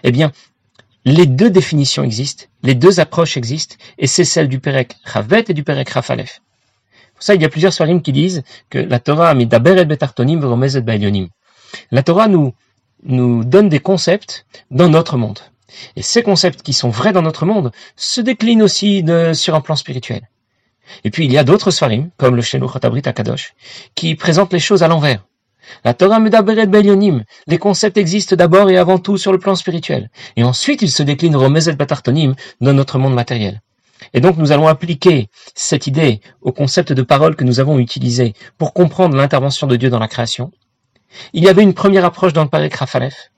eh 0.03 0.12
bien, 0.12 0.31
les 1.05 1.25
deux 1.25 1.50
définitions 1.50 2.03
existent, 2.03 2.45
les 2.63 2.75
deux 2.75 3.00
approches 3.00 3.38
existent, 3.38 3.75
et 3.97 4.07
c'est 4.07 4.23
celle 4.23 4.47
du 4.47 4.59
Perek 4.59 4.95
Ravet 5.03 5.45
et 5.50 5.53
du 5.53 5.63
Perek 5.63 5.89
Rafalef. 5.89 6.41
Pour 7.13 7.23
ça, 7.23 7.35
il 7.35 7.41
y 7.41 7.45
a 7.45 7.50
plusieurs 7.50 7.73
soirim 7.73 8.01
qui 8.01 8.11
disent 8.11 8.44
que 8.69 8.79
la 8.79 9.00
Torah 9.00 9.29
a 9.29 9.33
mis 9.33 9.44
et 9.44 9.85
Betartonim 9.85 10.41
et 10.63 11.29
La 11.91 12.03
Torah 12.03 12.27
nous, 12.27 12.53
nous 13.03 13.44
donne 13.44 13.69
des 13.69 13.79
concepts 13.79 14.45
dans 14.71 14.89
notre 14.89 15.17
monde. 15.17 15.39
Et 15.95 16.01
ces 16.01 16.23
concepts 16.23 16.61
qui 16.61 16.73
sont 16.73 16.89
vrais 16.89 17.13
dans 17.13 17.21
notre 17.21 17.45
monde 17.45 17.71
se 17.95 18.21
déclinent 18.21 18.61
aussi 18.61 19.03
sur 19.33 19.55
un 19.55 19.61
plan 19.61 19.75
spirituel. 19.75 20.29
Et 21.03 21.09
puis 21.09 21.25
il 21.25 21.31
y 21.31 21.38
a 21.38 21.44
d'autres 21.44 21.71
svarim, 21.71 22.09
comme 22.17 22.35
le 22.35 22.41
Sheluch 22.41 22.75
Hatabrit 22.75 23.01
Akadosh, 23.05 23.53
qui 23.95 24.15
présentent 24.15 24.53
les 24.53 24.59
choses 24.59 24.83
à 24.83 24.88
l'envers. 24.88 25.23
La 25.83 25.94
Torah 25.94 26.19
Medaberet 26.19 26.68
Belyonim, 26.68 27.24
les 27.48 27.57
concepts 27.57 27.98
existent 27.98 28.36
d'abord 28.36 28.69
et 28.69 28.77
avant 28.77 29.00
tout 29.00 29.18
sur 29.18 29.31
le 29.31 29.39
plan 29.39 29.56
spirituel, 29.56 30.10
et 30.36 30.44
ensuite 30.44 30.81
ils 30.81 30.92
se 30.92 31.04
déclinent 31.04 31.36
Romezet 31.36 31.75
Batartonim 31.75 32.36
dans 32.62 32.74
notre 32.74 33.00
monde 33.00 33.13
matériel. 33.13 33.62
Et 34.13 34.21
donc 34.21 34.38
nous 34.38 34.51
allons 34.51 34.68
appliquer 34.68 35.30
cette 35.56 35.88
idée 35.88 36.19
au 36.42 36.51
concept 36.51 36.92
de 36.92 37.01
parole 37.01 37.36
que 37.36 37.44
nous 37.44 37.60
avons 37.60 37.80
utilisé 37.80 38.33
pour 38.57 38.74
comprendre 38.74 39.15
l'intervention 39.15 39.68
de 39.68 39.75
Dieu 39.75 39.89
dans 39.89 40.00
la 40.00 40.07
création. 40.07 40.51
Il 41.31 41.44
y 41.44 41.50
avait 41.50 41.63
une 41.63 41.74
première 41.74 42.06
approche 42.06 42.33
dans 42.33 42.44
le 42.44 42.50
Parek 42.50 42.75
Rafalef, 42.75 43.31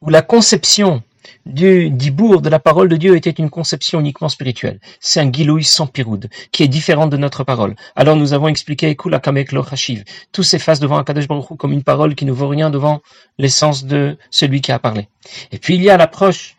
où 0.00 0.08
la 0.10 0.22
conception 0.22 1.02
du 1.46 1.90
dibour, 1.90 2.42
de 2.42 2.48
la 2.48 2.58
parole 2.58 2.88
de 2.88 2.96
Dieu 2.96 3.16
était 3.16 3.30
une 3.30 3.50
conception 3.50 4.00
uniquement 4.00 4.28
spirituelle. 4.28 4.80
C'est 5.00 5.20
un 5.20 5.32
gilouï 5.32 5.64
sans 5.64 5.86
piroud, 5.86 6.28
qui 6.50 6.62
est 6.62 6.68
différent 6.68 7.06
de 7.06 7.16
notre 7.16 7.44
parole. 7.44 7.74
Alors 7.96 8.16
nous 8.16 8.32
avons 8.32 8.48
expliqué 8.48 8.96
Tout 10.32 10.42
s'efface 10.42 10.80
devant 10.80 10.98
Akadosh 10.98 11.28
Baruch 11.28 11.56
comme 11.58 11.72
une 11.72 11.82
parole 11.82 12.14
qui 12.14 12.24
ne 12.24 12.32
vaut 12.32 12.48
rien 12.48 12.70
devant 12.70 13.00
l'essence 13.38 13.84
de 13.84 14.16
celui 14.30 14.60
qui 14.60 14.72
a 14.72 14.78
parlé. 14.78 15.08
Et 15.50 15.58
puis 15.58 15.74
il 15.74 15.82
y 15.82 15.90
a 15.90 15.96
l'approche 15.96 16.56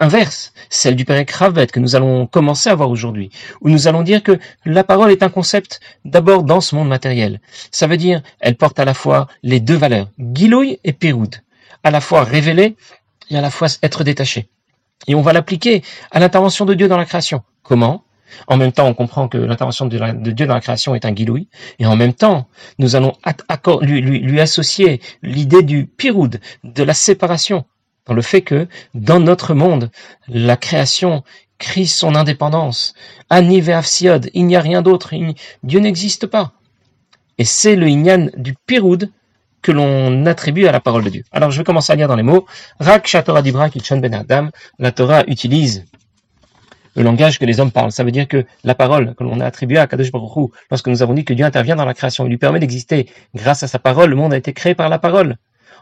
inverse, 0.00 0.52
celle 0.70 0.96
du 0.96 1.04
Père 1.04 1.24
Ravet 1.32 1.68
que 1.68 1.80
nous 1.80 1.96
allons 1.96 2.26
commencer 2.26 2.68
à 2.68 2.74
voir 2.74 2.90
aujourd'hui, 2.90 3.30
où 3.60 3.70
nous 3.70 3.88
allons 3.88 4.02
dire 4.02 4.22
que 4.22 4.38
la 4.64 4.84
parole 4.84 5.10
est 5.10 5.22
un 5.22 5.28
concept 5.28 5.80
d'abord 6.04 6.42
dans 6.42 6.60
ce 6.60 6.74
monde 6.74 6.88
matériel. 6.88 7.40
Ça 7.70 7.86
veut 7.86 7.96
dire, 7.96 8.22
elle 8.40 8.56
porte 8.56 8.78
à 8.78 8.84
la 8.84 8.94
fois 8.94 9.28
les 9.42 9.60
deux 9.60 9.76
valeurs, 9.76 10.08
Gilouï 10.18 10.78
et 10.84 10.92
Piroud, 10.92 11.36
à 11.82 11.90
la 11.90 12.00
fois 12.00 12.24
révélée 12.24 12.76
et 13.30 13.36
à 13.36 13.40
la 13.40 13.50
fois 13.50 13.68
être 13.82 14.04
détaché. 14.04 14.48
Et 15.06 15.14
on 15.14 15.22
va 15.22 15.32
l'appliquer 15.32 15.82
à 16.10 16.20
l'intervention 16.20 16.64
de 16.64 16.74
Dieu 16.74 16.88
dans 16.88 16.96
la 16.96 17.04
création. 17.04 17.42
Comment? 17.62 18.04
En 18.46 18.56
même 18.56 18.72
temps, 18.72 18.86
on 18.86 18.94
comprend 18.94 19.28
que 19.28 19.38
l'intervention 19.38 19.86
de, 19.86 20.30
Dieu 20.30 20.46
dans 20.46 20.54
la 20.54 20.60
création 20.60 20.94
est 20.94 21.04
un 21.04 21.12
guiloui, 21.12 21.48
et 21.78 21.86
en 21.86 21.96
même 21.96 22.14
temps, 22.14 22.48
nous 22.78 22.96
allons 22.96 23.12
lui, 23.82 24.40
associer 24.40 25.00
l'idée 25.22 25.62
du 25.62 25.86
piroud, 25.86 26.40
de 26.64 26.82
la 26.82 26.94
séparation, 26.94 27.64
dans 28.06 28.14
le 28.14 28.22
fait 28.22 28.42
que 28.42 28.66
dans 28.94 29.20
notre 29.20 29.54
monde, 29.54 29.90
la 30.28 30.56
création 30.56 31.22
crie 31.58 31.86
son 31.86 32.14
indépendance. 32.14 32.94
Ani 33.30 33.58
il 33.58 34.46
n'y 34.46 34.56
a 34.56 34.60
rien 34.60 34.82
d'autre, 34.82 35.14
Dieu 35.62 35.80
n'existe 35.80 36.26
pas. 36.26 36.52
Et 37.38 37.44
c'est 37.44 37.76
le 37.76 37.88
inyan 37.88 38.30
du 38.36 38.54
piroud 38.66 39.10
que 39.64 39.72
l'on 39.72 40.26
attribue 40.26 40.66
à 40.66 40.72
la 40.72 40.78
parole 40.78 41.02
de 41.04 41.10
Dieu. 41.10 41.24
Alors 41.32 41.50
je 41.50 41.58
vais 41.58 41.64
commencer 41.64 41.92
à 41.92 41.96
lire 41.96 42.06
dans 42.06 42.16
les 42.16 42.22
mots. 42.22 42.46
Rak 42.78 43.16
Torah 43.24 43.40
Dibra 43.42 43.68
Ben 43.90 44.14
Adam. 44.14 44.50
La 44.78 44.92
Torah 44.92 45.24
utilise 45.26 45.86
le 46.94 47.02
langage 47.02 47.38
que 47.38 47.46
les 47.46 47.58
hommes 47.60 47.72
parlent. 47.72 47.90
Ça 47.90 48.04
veut 48.04 48.12
dire 48.12 48.28
que 48.28 48.44
la 48.62 48.74
parole 48.74 49.14
que 49.16 49.24
l'on 49.24 49.40
a 49.40 49.46
attribuée 49.46 49.78
à 49.78 49.86
Kadosh 49.86 50.12
Baruch 50.12 50.36
Hu, 50.36 50.46
lorsque 50.70 50.86
nous 50.88 51.02
avons 51.02 51.14
dit 51.14 51.24
que 51.24 51.32
Dieu 51.32 51.46
intervient 51.46 51.76
dans 51.76 51.86
la 51.86 51.94
création, 51.94 52.26
il 52.26 52.28
lui 52.28 52.36
permet 52.36 52.60
d'exister 52.60 53.08
grâce 53.34 53.62
à 53.62 53.66
sa 53.66 53.78
parole, 53.78 54.10
le 54.10 54.16
monde 54.16 54.34
a 54.34 54.36
été 54.36 54.52
créé 54.52 54.74
par 54.74 54.90
la 54.90 54.98
parole. 54.98 55.36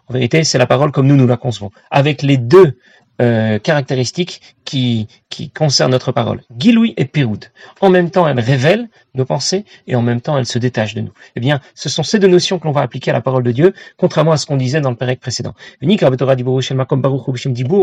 En 0.09 0.15
vérité, 0.15 0.45
c'est 0.45 0.59
la 0.59 0.67
parole 0.67 0.93
comme 0.93 1.09
nous 1.09 1.17
nous 1.17 1.27
la 1.27 1.37
concevons, 1.37 1.71
avec 1.91 2.23
les 2.23 2.37
deux 2.37 2.79
euh, 3.21 3.59
caractéristiques 3.59 4.40
qui, 4.64 5.07
qui 5.28 5.50
concernent 5.50 5.90
notre 5.90 6.12
parole. 6.12 6.42
Giloui 6.59 6.95
et 6.97 7.04
Péroud. 7.04 7.45
En 7.81 7.90
même 7.90 8.11
temps, 8.11 8.26
elle 8.26 8.40
révèle 8.40 8.88
nos 9.14 9.25
pensées 9.25 9.64
et 9.87 9.95
en 9.95 10.02
même 10.02 10.21
temps, 10.21 10.38
elle 10.38 10.47
se 10.47 10.59
détache 10.59 10.95
de 10.95 11.02
nous. 11.02 11.12
Eh 11.37 11.40
bien, 11.40 11.61
ce 11.75 11.88
sont 11.88 12.02
ces 12.02 12.19
deux 12.19 12.28
notions 12.28 12.59
que 12.59 12.64
l'on 12.66 12.73
va 12.73 12.81
appliquer 12.81 13.11
à 13.11 13.14
la 13.14 13.21
parole 13.21 13.42
de 13.42 13.52
Dieu, 13.52 13.75
contrairement 13.97 14.33
à 14.33 14.37
ce 14.38 14.47
qu'on 14.47 14.57
disait 14.57 14.81
dans 14.81 14.90
le 14.90 14.97
Pérec 14.97 15.21
précédent. 15.21 15.54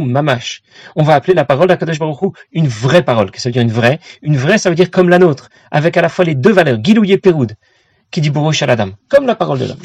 Mamash. 0.01 0.63
On 0.95 1.03
va 1.03 1.13
appeler 1.13 1.33
la 1.33 1.45
parole 1.45 1.67
d'Akadosh 1.67 2.00
Baruch 2.00 2.33
une 2.51 2.67
vraie 2.67 3.03
parole. 3.03 3.31
que 3.31 3.39
ça 3.39 3.50
veut 3.50 3.53
dire 3.53 3.62
une 3.62 3.71
vraie? 3.71 4.00
Une 4.21 4.38
vraie, 4.38 4.57
ça 4.57 4.69
veut 4.69 4.75
dire 4.75 4.89
comme 4.89 5.09
la 5.09 5.19
nôtre, 5.19 5.50
avec 5.71 5.95
à 5.95 6.01
la 6.01 6.09
fois 6.09 6.25
les 6.25 6.36
deux 6.36 6.51
valeurs, 6.51 6.79
Giloui 6.83 7.12
et 7.12 7.17
Péroud 7.17 7.55
qui 8.12 8.21
dit 8.21 8.31
Bourou 8.31 8.51
Shaladam, 8.51 8.93
comme 9.07 9.27
la 9.27 9.36
parole 9.36 9.59
de 9.59 9.65
l'homme. 9.65 9.77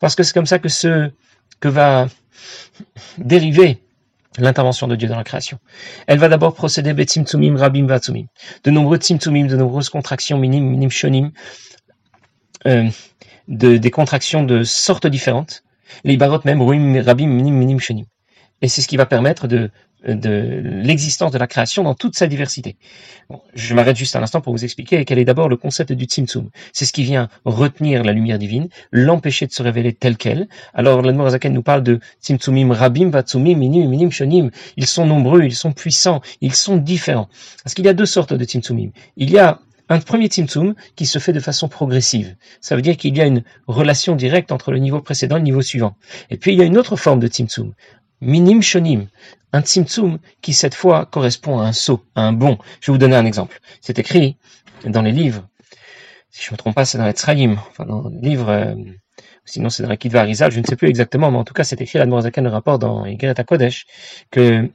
Parce 0.00 0.14
que 0.14 0.22
c'est 0.22 0.32
comme 0.32 0.46
ça 0.46 0.58
que 0.58 0.68
ce 0.70 1.10
que 1.62 1.68
va 1.68 2.08
dériver 3.18 3.78
l'intervention 4.36 4.88
de 4.88 4.96
Dieu 4.96 5.08
dans 5.08 5.16
la 5.16 5.24
création. 5.24 5.58
Elle 6.08 6.18
va 6.18 6.28
d'abord 6.28 6.54
procéder 6.54 6.92
rabim 7.54 7.86
vatsumim. 7.86 8.26
De 8.64 8.70
nombreux 8.70 8.98
tzimtzumim, 8.98 9.46
de 9.46 9.56
nombreuses 9.56 9.88
contractions 9.88 10.38
minim, 10.38 10.64
minim 10.64 10.90
shonim, 10.90 11.30
euh, 12.66 12.88
de, 13.46 13.76
des 13.76 13.90
contractions 13.90 14.42
de 14.42 14.64
sortes 14.64 15.06
différentes. 15.06 15.62
Les 16.04 16.16
barot 16.16 16.40
même, 16.44 16.60
ruim, 16.60 17.00
rabim, 17.00 17.28
minim, 17.28 17.54
minim 17.54 17.78
shonim. 17.78 18.06
Et 18.60 18.68
c'est 18.68 18.82
ce 18.82 18.88
qui 18.88 18.96
va 18.96 19.06
permettre 19.06 19.46
de 19.46 19.70
de 20.06 20.60
l'existence 20.82 21.30
de 21.32 21.38
la 21.38 21.46
création 21.46 21.82
dans 21.82 21.94
toute 21.94 22.16
sa 22.16 22.26
diversité. 22.26 22.76
je 23.54 23.74
m'arrête 23.74 23.96
juste 23.96 24.16
un 24.16 24.22
instant 24.22 24.40
pour 24.40 24.52
vous 24.52 24.64
expliquer 24.64 25.04
quel 25.04 25.18
est 25.18 25.24
d'abord 25.24 25.48
le 25.48 25.56
concept 25.56 25.92
du 25.92 26.04
Tzimtzum. 26.04 26.50
C'est 26.72 26.84
ce 26.84 26.92
qui 26.92 27.04
vient 27.04 27.28
retenir 27.44 28.04
la 28.04 28.12
lumière 28.12 28.38
divine, 28.38 28.68
l'empêcher 28.90 29.46
de 29.46 29.52
se 29.52 29.62
révéler 29.62 29.92
telle 29.92 30.16
qu'elle. 30.16 30.48
Alors 30.74 31.02
l'Admorazaken 31.02 31.52
nous 31.52 31.62
parle 31.62 31.82
de 31.82 32.00
Tzimtzumim 32.22 32.72
Rabim, 32.72 33.10
Vatsumim, 33.10 33.56
Minim, 33.56 33.88
Minim, 33.88 34.10
Shonim. 34.10 34.50
Ils 34.76 34.86
sont 34.86 35.06
nombreux, 35.06 35.42
ils 35.44 35.54
sont 35.54 35.72
puissants, 35.72 36.20
ils 36.40 36.54
sont 36.54 36.76
différents. 36.76 37.28
Parce 37.62 37.74
qu'il 37.74 37.84
y 37.84 37.88
a 37.88 37.94
deux 37.94 38.06
sortes 38.06 38.34
de 38.34 38.44
Tzimtzumim. 38.44 38.90
Il 39.16 39.30
y 39.30 39.38
a 39.38 39.60
un 39.88 40.00
premier 40.00 40.26
Tzimtzum 40.26 40.74
qui 40.96 41.06
se 41.06 41.18
fait 41.18 41.32
de 41.32 41.40
façon 41.40 41.68
progressive. 41.68 42.36
Ça 42.60 42.76
veut 42.76 42.82
dire 42.82 42.96
qu'il 42.96 43.16
y 43.16 43.20
a 43.20 43.26
une 43.26 43.42
relation 43.66 44.16
directe 44.16 44.52
entre 44.52 44.72
le 44.72 44.78
niveau 44.78 45.00
précédent 45.00 45.36
et 45.36 45.40
le 45.40 45.44
niveau 45.44 45.62
suivant. 45.62 45.96
Et 46.30 46.36
puis 46.36 46.52
il 46.52 46.58
y 46.58 46.62
a 46.62 46.64
une 46.64 46.78
autre 46.78 46.96
forme 46.96 47.20
de 47.20 47.26
Tzimtzum, 47.26 47.74
minim 48.22 48.62
shonim, 48.62 49.08
un 49.52 49.60
tzimtzum 49.60 50.18
qui 50.40 50.54
cette 50.54 50.74
fois 50.74 51.06
correspond 51.06 51.58
à 51.58 51.64
un 51.64 51.72
saut, 51.72 52.04
à 52.14 52.22
un 52.22 52.32
bond. 52.32 52.56
Je 52.80 52.86
vais 52.86 52.94
vous 52.94 52.98
donner 52.98 53.16
un 53.16 53.26
exemple. 53.26 53.60
C'est 53.80 53.98
écrit 53.98 54.36
dans 54.86 55.02
les 55.02 55.12
livres, 55.12 55.46
si 56.30 56.44
je 56.44 56.50
ne 56.50 56.54
me 56.54 56.56
trompe 56.56 56.74
pas, 56.74 56.84
c'est 56.84 56.98
dans 56.98 57.06
les 57.06 57.12
Tzraïm, 57.12 57.58
enfin 57.70 57.84
dans 57.84 58.08
le 58.08 58.18
livre, 58.20 58.48
euh, 58.48 58.74
sinon 59.44 59.68
c'est 59.68 59.82
dans 59.82 59.88
la 59.88 59.96
Kitva 59.96 60.20
Arizal, 60.20 60.50
je 60.50 60.60
ne 60.60 60.64
sais 60.64 60.76
plus 60.76 60.88
exactement, 60.88 61.30
mais 61.30 61.36
en 61.36 61.44
tout 61.44 61.54
cas 61.54 61.64
c'est 61.64 61.80
écrit, 61.80 61.98
la 61.98 62.06
le 62.06 62.48
rapport 62.48 62.78
dans 62.78 63.04
Igreta 63.04 63.44
Kodesh, 63.44 63.86
que 64.30 64.70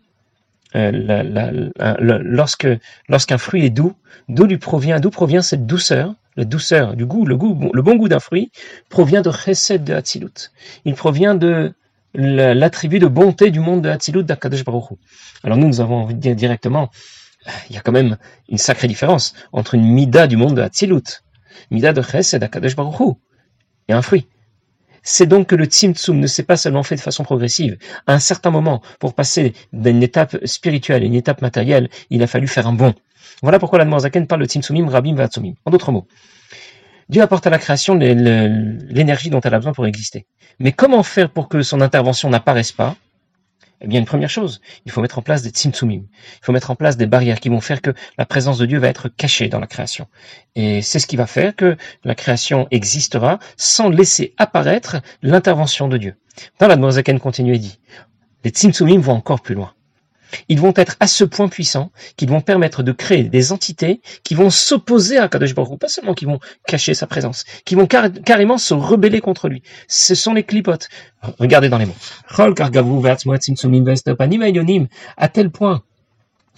euh, 0.76 1.72
lorsque 2.00 2.68
lorsqu'un 3.10 3.38
fruit 3.38 3.66
est 3.66 3.70
doux, 3.70 3.96
d'où 4.30 4.46
lui 4.46 4.58
provient, 4.58 5.00
d'où 5.00 5.10
provient 5.10 5.42
cette 5.42 5.66
douceur, 5.66 6.14
la 6.36 6.46
douceur 6.46 6.96
du 6.96 7.06
goût, 7.06 7.26
le 7.26 7.38
goût, 7.38 7.72
le 7.74 7.82
bon 7.82 7.96
goût 7.96 8.10
d'un 8.10 8.20
fruit 8.20 8.52
provient 8.90 9.22
de 9.22 9.32
chesed 9.32 9.84
de 9.84 9.94
Hatzilut. 9.94 10.52
Il 10.86 10.94
provient 10.94 11.34
de 11.34 11.74
l'attribut 12.18 13.00
de 13.00 13.08
bonté 13.08 13.52
du 13.52 13.60
monde 13.60 13.84
de 13.84 13.90
Hatzilut 13.90 14.24
d'Akadosh 14.24 14.64
Baruch 14.66 14.98
Alors 15.44 15.58
nous, 15.58 15.68
nous 15.68 15.82
avons 15.82 15.98
envie 15.98 16.16
de 16.16 16.20
dire 16.20 16.36
directement, 16.36 16.90
il 17.70 17.76
y 17.76 17.80
a 17.80 17.82
quand 17.82 17.92
même 17.92 18.18
une 18.50 18.58
sacrée 18.58 18.88
différence 18.88 19.34
entre 19.54 19.76
une 19.76 19.86
mida 19.86 20.28
du 20.28 20.36
monde 20.36 20.56
de 20.56 20.62
Hatzilut, 20.62 21.24
mida 21.70 21.94
de 21.94 22.02
Chesed 22.02 22.42
d'Akadosh 22.42 22.76
Baruch 22.76 23.18
et 23.88 23.94
un 23.94 24.02
fruit. 24.02 24.28
C'est 25.04 25.28
donc 25.28 25.48
que 25.48 25.56
le 25.56 25.66
Tzimtzum 25.66 26.20
ne 26.20 26.28
s'est 26.28 26.44
pas 26.44 26.58
seulement 26.58 26.84
fait 26.84 26.96
de 26.96 27.02
façon 27.02 27.24
progressive. 27.24 27.78
À 28.08 28.14
un 28.14 28.20
certain 28.20 28.50
moment, 28.50 28.82
pour 29.00 29.14
passer 29.14 29.54
d'une 29.72 30.04
étape 30.04 30.38
spirituelle 30.46 31.04
à 31.04 31.06
une 31.06 31.14
étape 31.14 31.42
matérielle, 31.42 31.88
il 32.10 32.22
a 32.24 32.28
fallu 32.28 32.48
faire 32.48 32.68
un 32.68 32.74
bond. 32.74 32.94
Voilà 33.42 33.60
pourquoi 33.60 33.80
la 33.80 34.00
Zaken 34.00 34.28
parle 34.28 34.42
de 34.42 34.48
Tzimtzumim, 34.48 34.90
Rabim, 34.90 35.16
Vatsumim. 35.16 35.54
En 35.64 35.72
d'autres 35.72 35.94
mots, 35.94 36.08
Dieu 37.10 37.22
apporte 37.22 37.48
à 37.48 37.50
la 37.50 37.58
création 37.58 37.96
l'énergie 37.96 39.30
dont 39.30 39.40
elle 39.42 39.54
a 39.54 39.60
besoin 39.60 39.74
pour 39.74 39.86
exister. 39.88 40.26
Mais 40.60 40.72
comment 40.74 41.04
faire 41.04 41.30
pour 41.30 41.48
que 41.48 41.62
son 41.62 41.82
intervention 41.82 42.30
n'apparaisse 42.30 42.72
pas? 42.72 42.96
Eh 43.80 43.88
bien, 43.88 44.00
une 44.00 44.06
première 44.06 44.30
chose, 44.30 44.60
il 44.86 44.92
faut 44.92 45.02
mettre 45.02 45.20
en 45.20 45.22
place 45.22 45.44
des 45.44 45.52
tzimtzumim. 45.52 46.02
Il 46.02 46.40
faut 46.42 46.52
mettre 46.52 46.72
en 46.72 46.76
place 46.76 46.98
des 46.98 47.06
barrières 47.06 47.40
qui 47.40 47.50
vont 47.50 47.62
faire 47.62 47.82
que 47.82 47.94
la 48.18 48.26
présence 48.26 48.58
de 48.58 48.66
Dieu 48.66 48.80
va 48.80 48.88
être 48.88 49.08
cachée 49.08 49.50
dans 49.50 49.60
la 49.60 49.68
création. 49.68 50.08
Et 50.56 50.82
c'est 50.82 50.98
ce 50.98 51.06
qui 51.06 51.16
va 51.16 51.28
faire 51.28 51.56
que 51.56 51.78
la 52.04 52.16
création 52.16 52.68
existera 52.72 53.38
sans 53.56 53.90
laisser 53.90 54.34
apparaître 54.38 54.98
l'intervention 55.22 55.88
de 55.88 55.98
Dieu. 55.98 56.16
Dans 56.60 56.68
la 56.68 56.92
Zaken 56.92 57.20
continue 57.20 57.54
et 57.54 57.60
dit, 57.60 57.80
les 58.44 58.50
tzimtzumim 58.50 59.00
vont 59.00 59.14
encore 59.14 59.42
plus 59.42 59.56
loin. 59.56 59.74
Ils 60.50 60.60
vont 60.60 60.74
être 60.76 60.96
à 61.00 61.08
ce 61.08 61.24
point 61.24 61.48
puissants 61.48 61.92
qu'ils 62.16 62.30
vont 62.30 62.42
permettre 62.42 62.84
de 62.84 62.92
créer 62.92 63.24
des 63.24 63.52
entités 63.52 64.02
qui 64.24 64.36
vont 64.36 64.50
s'opposer 64.50 65.18
à 65.18 65.28
Kadosh 65.28 65.54
Baruch 65.56 65.80
pas 65.80 65.88
seulement 65.88 66.14
qui 66.14 66.26
vont 66.26 66.40
cacher 66.68 66.94
sa 66.94 67.08
présence, 67.08 67.46
qui 67.66 67.76
vont 67.76 67.88
carrément 67.88 68.58
se 68.58 68.74
rebeller 68.74 69.22
contre 69.22 69.50
lui. 69.50 69.64
Ce 69.88 70.16
sont 70.16 70.34
les 70.34 70.44
clipotes. 70.44 70.90
Regardez 71.40 71.70
dans 71.70 71.78
les 71.78 71.86
mots. 71.86 71.96
À 75.18 75.28
tel 75.30 75.50
point 75.50 75.84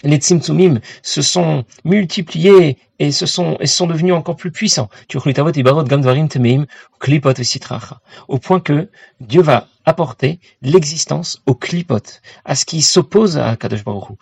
les 0.02 0.16
tzimtzumim 0.16 0.80
se 1.02 1.22
sont 1.22 1.64
multipliés 1.84 2.78
et 2.98 3.12
se 3.12 3.26
sont, 3.26 3.56
et 3.60 3.66
sont 3.66 3.86
devenus 3.86 4.14
encore 4.14 4.36
plus 4.36 4.50
puissants. 4.50 4.88
Au 8.28 8.38
point 8.38 8.60
que 8.60 8.88
Dieu 9.20 9.42
va 9.42 9.68
apporter 9.90 10.40
l'existence 10.62 11.42
aux 11.46 11.54
clipotes, 11.54 12.22
à 12.44 12.54
ce 12.54 12.64
qui 12.64 12.80
s'oppose 12.80 13.36
à 13.38 13.56
Kadosh 13.56 13.84
Baruch 13.84 14.18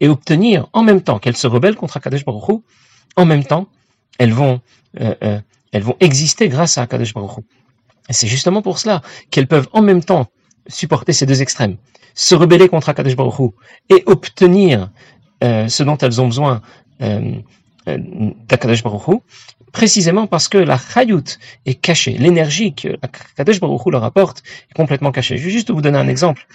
et 0.00 0.08
obtenir 0.08 0.66
en 0.72 0.82
même 0.82 1.02
temps 1.02 1.18
qu'elles 1.18 1.36
se 1.36 1.46
rebellent 1.46 1.76
contre 1.76 2.00
Kadosh 2.00 2.24
Baruch 2.24 2.62
en 3.16 3.24
même 3.26 3.44
temps, 3.44 3.68
elles 4.18 4.32
vont, 4.32 4.60
euh, 5.00 5.14
euh, 5.22 5.40
elles 5.72 5.82
vont 5.82 5.96
exister 6.00 6.48
grâce 6.48 6.78
à 6.78 6.86
Kadosh 6.86 7.14
Baruch 7.14 7.44
Et 8.08 8.12
c'est 8.12 8.26
justement 8.26 8.62
pour 8.62 8.78
cela 8.78 9.02
qu'elles 9.30 9.46
peuvent 9.46 9.68
en 9.72 9.82
même 9.82 10.02
temps 10.02 10.26
supporter 10.66 11.12
ces 11.12 11.26
deux 11.26 11.42
extrêmes, 11.42 11.76
se 12.14 12.34
rebeller 12.34 12.68
contre 12.68 12.88
Akadosh 12.88 13.16
Baruch 13.16 13.52
et 13.90 14.02
obtenir 14.06 14.90
euh, 15.44 15.68
ce 15.68 15.82
dont 15.82 15.98
elles 15.98 16.20
ont 16.20 16.26
besoin 16.26 16.62
euh, 17.02 17.98
d'Akadosh 18.48 18.82
précisément 19.74 20.26
parce 20.26 20.48
que 20.48 20.56
la 20.56 20.78
chayut 20.78 21.38
est 21.66 21.74
cachée, 21.74 22.16
l'énergie 22.16 22.74
que 22.74 22.96
Akadosh 23.02 23.60
Baruch 23.60 23.86
leur 23.92 24.04
apporte 24.04 24.42
est 24.70 24.74
complètement 24.74 25.12
cachée. 25.12 25.36
Je 25.36 25.44
vais 25.44 25.50
juste 25.50 25.70
vous 25.70 25.82
donner 25.82 25.98
un 25.98 26.08
exemple 26.08 26.46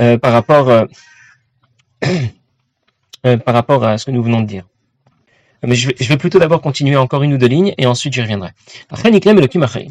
euh, 0.00 0.18
par 0.18 0.32
rapport 0.32 0.68
euh, 0.68 0.84
par 3.46 3.54
rapport 3.54 3.82
à 3.84 3.98
ce 3.98 4.04
que 4.04 4.10
nous 4.12 4.22
venons 4.22 4.42
de 4.42 4.46
dire. 4.46 4.68
Mais 5.66 5.74
je 5.74 5.88
vais, 5.88 6.16
plutôt 6.18 6.38
d'abord 6.38 6.60
continuer 6.60 6.98
encore 6.98 7.22
une 7.22 7.32
ou 7.32 7.38
deux 7.38 7.46
lignes 7.46 7.72
et 7.78 7.86
ensuite 7.86 8.12
j'y 8.12 8.20
reviendrai. 8.20 8.50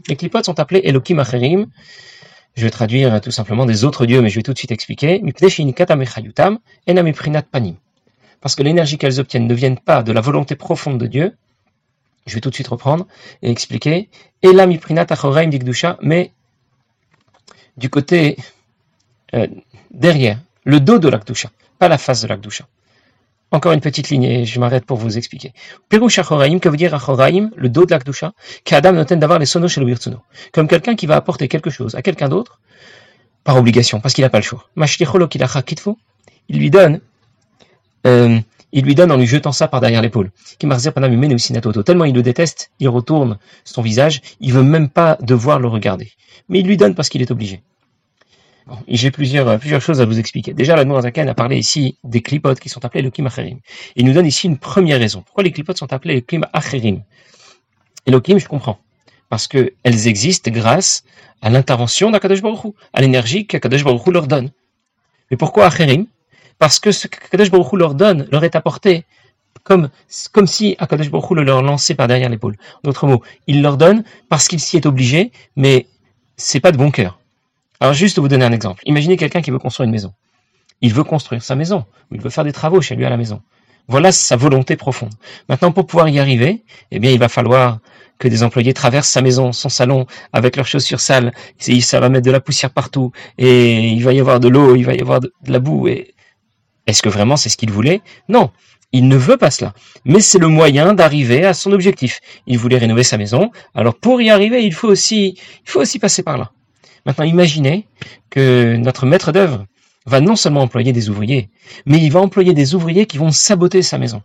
Les 0.08 0.16
clipotes 0.16 0.46
sont 0.46 0.60
appelés 0.60 0.82
Elohim 0.84 1.18
Acherim 1.18 1.66
je 2.56 2.62
vais 2.62 2.70
traduire 2.70 3.20
tout 3.20 3.32
simplement 3.32 3.66
des 3.66 3.84
autres 3.84 4.06
dieux, 4.06 4.22
mais 4.22 4.30
je 4.30 4.36
vais 4.36 4.44
tout 4.44 4.54
de 4.54 4.58
suite 4.60 4.72
expliquer. 4.72 5.20
Parce 8.42 8.56
que 8.56 8.64
l'énergie 8.64 8.98
qu'elles 9.00 9.20
obtiennent 9.20 9.48
ne 9.48 9.54
viennent 9.56 9.80
pas 9.80 10.04
de 10.04 10.12
la 10.12 10.22
volonté 10.22 10.56
profonde 10.56 11.00
de 11.00 11.08
Dieu. 11.08 11.36
Je 12.26 12.36
vais 12.36 12.42
tout 12.42 12.50
de 12.50 12.56
suite 12.56 12.68
reprendre 12.68 13.08
et 13.42 13.50
expliquer. 13.52 14.10
mais 16.02 16.32
du 17.78 17.90
côté 17.90 18.38
euh, 19.34 19.48
derrière, 19.92 20.40
le 20.64 20.80
dos 20.80 21.00
de 21.00 21.08
l'Akdusha, 21.10 21.50
pas 21.80 21.88
la 21.88 21.98
face 21.98 22.22
de 22.22 22.28
l'Akdusha. 22.28 22.68
Encore 23.52 23.74
une 23.74 23.82
petite 23.82 24.10
ligne 24.10 24.24
et 24.24 24.46
je 24.46 24.60
m'arrête 24.60 24.86
pour 24.86 24.98
vous 24.98 25.18
expliquer. 25.18 25.54
Perush 25.90 26.18
Achoraim, 26.18 26.60
que 26.60 26.70
veut 26.70 26.78
dire 26.78 26.94
Achoraim, 26.96 27.52
le 27.56 27.70
dos 27.70 27.86
de 27.86 27.92
l'Akdusha, 27.92 28.34
qu'Adam 28.64 28.94
noten 28.94 29.20
d'avoir 29.20 29.38
les 29.38 29.46
sonos 29.46 29.68
chez 29.68 29.82
le. 29.82 29.96
Comme 30.52 30.68
quelqu'un 30.68 30.96
qui 30.96 31.06
va 31.06 31.16
apporter 31.16 31.48
quelque 31.48 31.70
chose 31.70 31.94
à 31.96 32.02
quelqu'un 32.02 32.30
d'autre, 32.30 32.60
par 33.44 33.58
obligation, 33.58 34.00
parce 34.00 34.14
qu'il 34.14 34.24
n'a 34.24 34.30
pas 34.30 34.40
le 34.40 34.44
choix. 34.44 34.68
Il 36.50 36.58
lui 36.58 36.70
donne, 36.70 37.00
euh, 38.08 38.40
il 38.74 38.84
lui 38.84 38.96
donne 38.96 39.12
en 39.12 39.18
lui 39.18 39.28
jetant 39.28 39.52
ça 39.52 39.68
par 39.68 39.80
derrière 39.80 40.02
l'épaule. 40.02 40.32
Tellement 40.60 40.76
il 42.06 42.16
le 42.16 42.22
déteste, 42.22 42.72
il 42.80 42.90
retourne 42.90 43.38
son 43.64 43.82
visage, 43.82 44.22
il 44.42 44.52
veut 44.52 44.64
même 44.64 44.90
pas 44.90 45.18
devoir 45.22 45.60
le 45.60 45.68
regarder. 45.68 46.12
Mais 46.50 46.60
il 46.60 46.68
lui 46.68 46.76
donne 46.76 46.96
parce 46.96 47.08
qu'il 47.08 47.22
est 47.22 47.32
obligé. 47.32 47.62
J'ai 48.88 49.12
plusieurs, 49.12 49.48
euh, 49.48 49.58
plusieurs 49.58 49.82
choses 49.82 50.02
à 50.02 50.06
vous 50.06 50.20
expliquer. 50.20 50.54
Déjà, 50.54 50.76
la 50.76 50.86
Nourazakan 50.86 51.28
a 51.28 51.34
parlé 51.34 51.58
ici 51.58 51.98
des 52.04 52.22
clipotes 52.22 52.60
qui 52.60 52.70
sont 52.70 52.84
appelés 52.86 53.02
le 53.02 53.10
Kim 53.10 53.28
Acherim. 53.28 53.60
Il 53.98 54.06
nous 54.06 54.14
donne 54.14 54.26
ici 54.26 54.48
une 54.48 54.58
première 54.58 55.00
raison. 55.00 55.22
Pourquoi 55.22 55.44
les 55.44 55.52
clipotes 55.52 55.78
sont 55.78 55.92
appelés 55.92 56.16
le 56.16 56.22
Kim 56.22 56.48
Acherim 56.54 57.04
Et 58.06 58.12
le 58.12 58.22
Kim, 58.22 58.40
je 58.40 58.48
comprends. 58.48 58.80
Parce 59.30 59.48
qu'elles 59.48 60.08
existent 60.08 60.50
grâce 60.50 61.04
à 61.42 61.50
l'intervention 61.50 62.10
d'Akadosh 62.10 62.42
Baruch 62.42 62.74
à 62.94 63.02
l'énergie 63.02 63.46
qu'Akadosh 63.46 63.84
Baruch 63.84 64.08
leur 64.08 64.28
donne. 64.28 64.52
Mais 65.30 65.36
pourquoi 65.36 65.66
Acherim 65.66 66.06
Parce 66.60 66.80
que 66.80 66.92
ce 66.92 67.08
qu'Akadosh 67.08 67.52
Baruch 67.52 67.74
leur 67.74 67.96
donne 67.96 68.28
leur 68.32 68.44
est 68.44 68.56
apporté 68.56 69.06
comme, 69.64 69.90
comme 70.32 70.48
si 70.48 70.76
Akadosh 70.80 71.10
Baruch 71.10 71.32
le 71.32 71.44
leur 71.44 71.62
lançait 71.62 71.96
par 71.96 72.08
derrière 72.08 72.30
l'épaule. 72.30 72.58
D'autres 72.84 73.08
mots, 73.08 73.22
il 73.48 73.62
leur 73.62 73.78
donne 73.78 74.04
parce 74.30 74.48
qu'il 74.48 74.60
s'y 74.60 74.78
est 74.78 74.86
obligé, 74.86 75.32
mais 75.56 75.88
c'est 76.38 76.60
pas 76.60 76.72
de 76.72 76.78
bon 76.78 76.92
cœur. 76.92 77.20
Alors 77.80 77.94
juste 77.94 78.20
vous 78.20 78.28
donner 78.28 78.46
un 78.46 78.52
exemple. 78.52 78.82
Imaginez 78.86 79.18
quelqu'un 79.18 79.42
qui 79.42 79.52
veut 79.52 79.60
construire 79.60 79.86
une 79.86 79.92
maison. 79.92 80.14
Il 80.82 80.94
veut 80.94 81.04
construire 81.04 81.44
sa 81.44 81.56
maison, 81.56 81.86
ou 82.12 82.16
il 82.16 82.22
veut 82.22 82.30
faire 82.30 82.44
des 82.44 82.52
travaux 82.52 82.82
chez 82.82 82.96
lui 82.96 83.06
à 83.06 83.10
la 83.10 83.18
maison. 83.18 83.42
Voilà 83.88 84.12
sa 84.12 84.36
volonté 84.36 84.76
profonde. 84.76 85.14
Maintenant, 85.50 85.72
pour 85.72 85.86
pouvoir 85.86 86.08
y 86.10 86.20
arriver, 86.20 86.64
eh 86.92 87.00
bien, 87.00 87.12
il 87.12 87.20
va 87.20 87.30
falloir 87.30 87.80
que 88.20 88.28
des 88.28 88.44
employés 88.44 88.74
traversent 88.74 89.10
sa 89.10 89.22
maison, 89.22 89.52
son 89.52 89.70
salon, 89.70 90.06
avec 90.32 90.56
leurs 90.56 90.68
chaussures 90.68 91.02
sales. 91.02 91.34
Ça 91.58 92.00
va 92.00 92.10
mettre 92.10 92.26
de 92.26 92.32
la 92.32 92.40
poussière 92.40 92.70
partout, 92.70 93.12
et 93.38 93.90
il 93.90 94.04
va 94.04 94.14
y 94.14 94.20
avoir 94.20 94.40
de 94.40 94.48
l'eau, 94.48 94.76
il 94.76 94.86
va 94.86 94.94
y 94.94 95.02
avoir 95.02 95.20
de 95.20 95.32
la 95.48 95.60
boue. 95.60 95.88
Et 95.88 96.14
est-ce 96.88 97.02
que 97.02 97.10
vraiment 97.10 97.38
c'est 97.38 97.50
ce 97.50 97.58
qu'il 97.58 97.72
voulait? 97.72 98.02
Non, 98.30 98.52
il 98.92 99.08
ne 99.08 99.16
veut 99.16 99.38
pas 99.38 99.52
cela. 99.52 99.74
Mais 100.06 100.20
c'est 100.20 100.40
le 100.40 100.48
moyen 100.48 100.94
d'arriver 100.94 101.46
à 101.46 101.54
son 101.54 101.72
objectif. 101.72 102.20
Il 102.48 102.58
voulait 102.58 102.78
rénover 102.78 103.04
sa 103.04 103.18
maison. 103.18 103.52
Alors 103.74 103.96
pour 103.96 104.22
y 104.22 104.30
arriver, 104.30 104.64
il 104.64 104.74
faut 104.74 104.88
aussi, 104.88 105.36
il 105.66 105.70
faut 105.70 105.82
aussi 105.82 106.00
passer 106.00 106.24
par 106.24 106.38
là. 106.38 106.52
Maintenant, 107.06 107.26
imaginez 107.26 107.88
que 108.30 108.78
notre 108.78 109.06
maître 109.06 109.32
d'œuvre 109.32 109.66
va 110.06 110.22
non 110.22 110.36
seulement 110.36 110.62
employer 110.62 110.94
des 110.94 111.10
ouvriers, 111.10 111.50
mais 111.86 111.98
il 111.98 112.12
va 112.12 112.20
employer 112.20 112.54
des 112.54 112.76
ouvriers 112.76 113.06
qui 113.06 113.18
vont 113.18 113.32
saboter 113.32 113.82
sa 113.82 113.98
maison. 113.98 114.22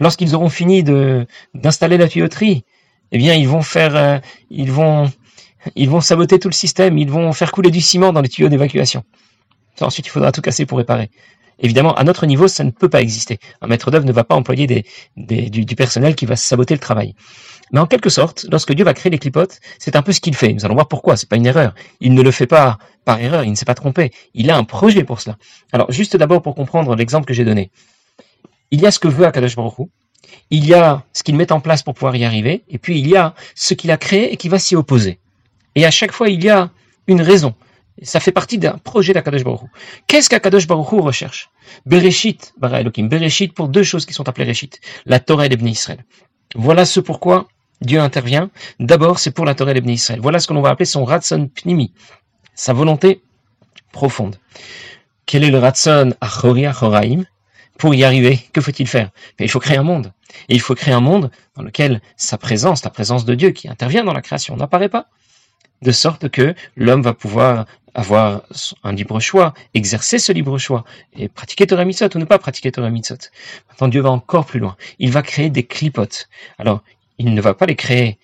Lorsqu'ils 0.00 0.34
auront 0.34 0.48
fini 0.48 0.84
d'installer 1.54 1.98
la 1.98 2.08
tuyauterie, 2.08 2.64
eh 3.10 3.18
bien, 3.18 3.34
ils 3.34 3.48
vont 3.48 3.62
faire, 3.62 3.96
euh, 3.96 4.18
ils 4.50 4.70
vont, 4.70 5.10
ils 5.74 5.90
vont 5.90 6.00
saboter 6.00 6.38
tout 6.38 6.48
le 6.48 6.54
système, 6.54 6.98
ils 6.98 7.10
vont 7.10 7.32
faire 7.32 7.52
couler 7.52 7.70
du 7.70 7.80
ciment 7.80 8.12
dans 8.12 8.20
les 8.20 8.28
tuyaux 8.28 8.48
d'évacuation. 8.48 9.04
Ensuite, 9.80 10.06
il 10.06 10.10
faudra 10.10 10.32
tout 10.32 10.40
casser 10.40 10.66
pour 10.66 10.78
réparer. 10.78 11.10
Évidemment, 11.62 11.94
à 11.94 12.02
notre 12.02 12.26
niveau, 12.26 12.48
ça 12.48 12.64
ne 12.64 12.70
peut 12.70 12.88
pas 12.88 13.00
exister. 13.00 13.38
Un 13.60 13.68
maître 13.68 13.90
d'œuvre 13.90 14.04
ne 14.04 14.12
va 14.12 14.24
pas 14.24 14.34
employer 14.34 14.84
du, 15.16 15.76
personnel 15.76 16.16
qui 16.16 16.26
va 16.26 16.34
saboter 16.34 16.74
le 16.74 16.80
travail. 16.80 17.14
Mais 17.70 17.78
en 17.78 17.86
quelque 17.86 18.10
sorte, 18.10 18.46
lorsque 18.50 18.74
Dieu 18.74 18.84
va 18.84 18.92
créer 18.92 19.10
les 19.10 19.18
clipotes, 19.18 19.60
c'est 19.78 19.96
un 19.96 20.02
peu 20.02 20.12
ce 20.12 20.20
qu'il 20.20 20.34
fait. 20.34 20.52
Nous 20.52 20.64
allons 20.64 20.74
voir 20.74 20.88
pourquoi. 20.88 21.16
C'est 21.16 21.28
pas 21.28 21.36
une 21.36 21.46
erreur. 21.46 21.72
Il 22.00 22.14
ne 22.14 22.22
le 22.22 22.30
fait 22.32 22.48
pas 22.48 22.78
par 23.04 23.20
erreur. 23.20 23.44
Il 23.44 23.50
ne 23.50 23.54
s'est 23.54 23.64
pas 23.64 23.74
trompé. 23.74 24.10
Il 24.34 24.50
a 24.50 24.56
un 24.56 24.64
projet 24.64 25.04
pour 25.04 25.20
cela. 25.20 25.38
Alors, 25.72 25.90
juste 25.90 26.16
d'abord 26.16 26.42
pour 26.42 26.54
comprendre 26.54 26.94
l'exemple 26.96 27.26
que 27.26 27.32
j'ai 27.32 27.44
donné. 27.44 27.70
Il 28.72 28.80
y 28.80 28.86
a 28.86 28.90
ce 28.90 28.98
que 28.98 29.08
veut 29.08 29.24
Akadosh 29.24 29.54
Baruch 29.54 29.88
Il 30.50 30.66
y 30.66 30.74
a 30.74 31.04
ce 31.12 31.22
qu'il 31.22 31.36
met 31.36 31.52
en 31.52 31.60
place 31.60 31.82
pour 31.82 31.94
pouvoir 31.94 32.16
y 32.16 32.24
arriver. 32.24 32.64
Et 32.68 32.78
puis, 32.78 32.98
il 32.98 33.08
y 33.08 33.16
a 33.16 33.34
ce 33.54 33.72
qu'il 33.74 33.92
a 33.92 33.96
créé 33.96 34.32
et 34.32 34.36
qui 34.36 34.48
va 34.48 34.58
s'y 34.58 34.74
opposer. 34.74 35.20
Et 35.76 35.86
à 35.86 35.90
chaque 35.92 36.12
fois, 36.12 36.28
il 36.28 36.42
y 36.42 36.50
a 36.50 36.70
une 37.06 37.22
raison. 37.22 37.54
Ça 38.00 38.20
fait 38.20 38.32
partie 38.32 38.58
d'un 38.58 38.78
projet 38.78 39.12
d'Akadosh 39.12 39.44
Baruch 39.44 39.60
Qu'est-ce 40.06 40.30
qu'Akadosh 40.30 40.66
Baruch 40.66 40.88
recherche? 40.92 41.50
Bereshit, 41.84 42.54
bara 42.58 42.80
Elohim, 42.80 43.08
Bereshit 43.08 43.52
pour 43.52 43.68
deux 43.68 43.82
choses 43.82 44.06
qui 44.06 44.14
sont 44.14 44.28
appelées 44.28 44.46
Reshit, 44.46 44.80
la 45.04 45.20
Torah 45.20 45.46
et 45.46 45.54
Israël. 45.64 46.04
Voilà 46.54 46.84
ce 46.84 47.00
pourquoi 47.00 47.48
Dieu 47.80 48.00
intervient. 48.00 48.50
D'abord, 48.80 49.18
c'est 49.18 49.30
pour 49.30 49.44
la 49.44 49.54
Torah 49.54 49.72
et 49.72 49.90
Israël. 49.90 50.20
Voilà 50.20 50.38
ce 50.38 50.46
que 50.46 50.54
l'on 50.54 50.62
va 50.62 50.70
appeler 50.70 50.86
son 50.86 51.04
Ratson 51.04 51.50
Pnimi, 51.54 51.92
sa 52.54 52.72
volonté 52.72 53.22
profonde. 53.92 54.36
Quel 55.26 55.44
est 55.44 55.50
le 55.50 55.58
Ratson 55.58 56.14
Achori 56.20 56.66
Achoraim? 56.66 57.24
Pour 57.78 57.94
y 57.94 58.04
arriver, 58.04 58.38
que 58.52 58.60
faut-il 58.60 58.86
faire? 58.86 59.10
Il 59.38 59.48
faut 59.48 59.58
créer 59.58 59.78
un 59.78 59.82
monde. 59.82 60.12
Et 60.48 60.54
il 60.54 60.60
faut 60.60 60.74
créer 60.74 60.94
un 60.94 61.00
monde 61.00 61.30
dans 61.56 61.62
lequel 61.62 62.00
sa 62.16 62.38
présence, 62.38 62.84
la 62.84 62.90
présence 62.90 63.24
de 63.24 63.34
Dieu 63.34 63.50
qui 63.50 63.68
intervient 63.68 64.04
dans 64.04 64.12
la 64.12 64.22
création, 64.22 64.56
n'apparaît 64.56 64.88
pas 64.88 65.08
de 65.82 65.90
sorte 65.90 66.28
que 66.28 66.54
l'homme 66.76 67.02
va 67.02 67.12
pouvoir 67.12 67.66
avoir 67.94 68.42
un 68.84 68.92
libre 68.92 69.20
choix, 69.20 69.54
exercer 69.74 70.18
ce 70.18 70.32
libre 70.32 70.58
choix 70.58 70.84
et 71.16 71.28
pratiquer 71.28 71.66
Torah 71.66 71.84
Mitzot 71.84 72.08
ou 72.14 72.18
ne 72.18 72.24
pas 72.24 72.38
pratiquer 72.38 72.72
Torah 72.72 72.90
Mitzot. 72.90 73.16
Maintenant, 73.68 73.88
Dieu 73.88 74.00
va 74.00 74.10
encore 74.10 74.46
plus 74.46 74.60
loin. 74.60 74.76
Il 74.98 75.10
va 75.10 75.22
créer 75.22 75.50
des 75.50 75.64
clipotes. 75.64 76.28
Alors, 76.58 76.82
il 77.18 77.34
ne 77.34 77.40
va 77.40 77.54
pas 77.54 77.66
les 77.66 77.76
créer 77.76 78.18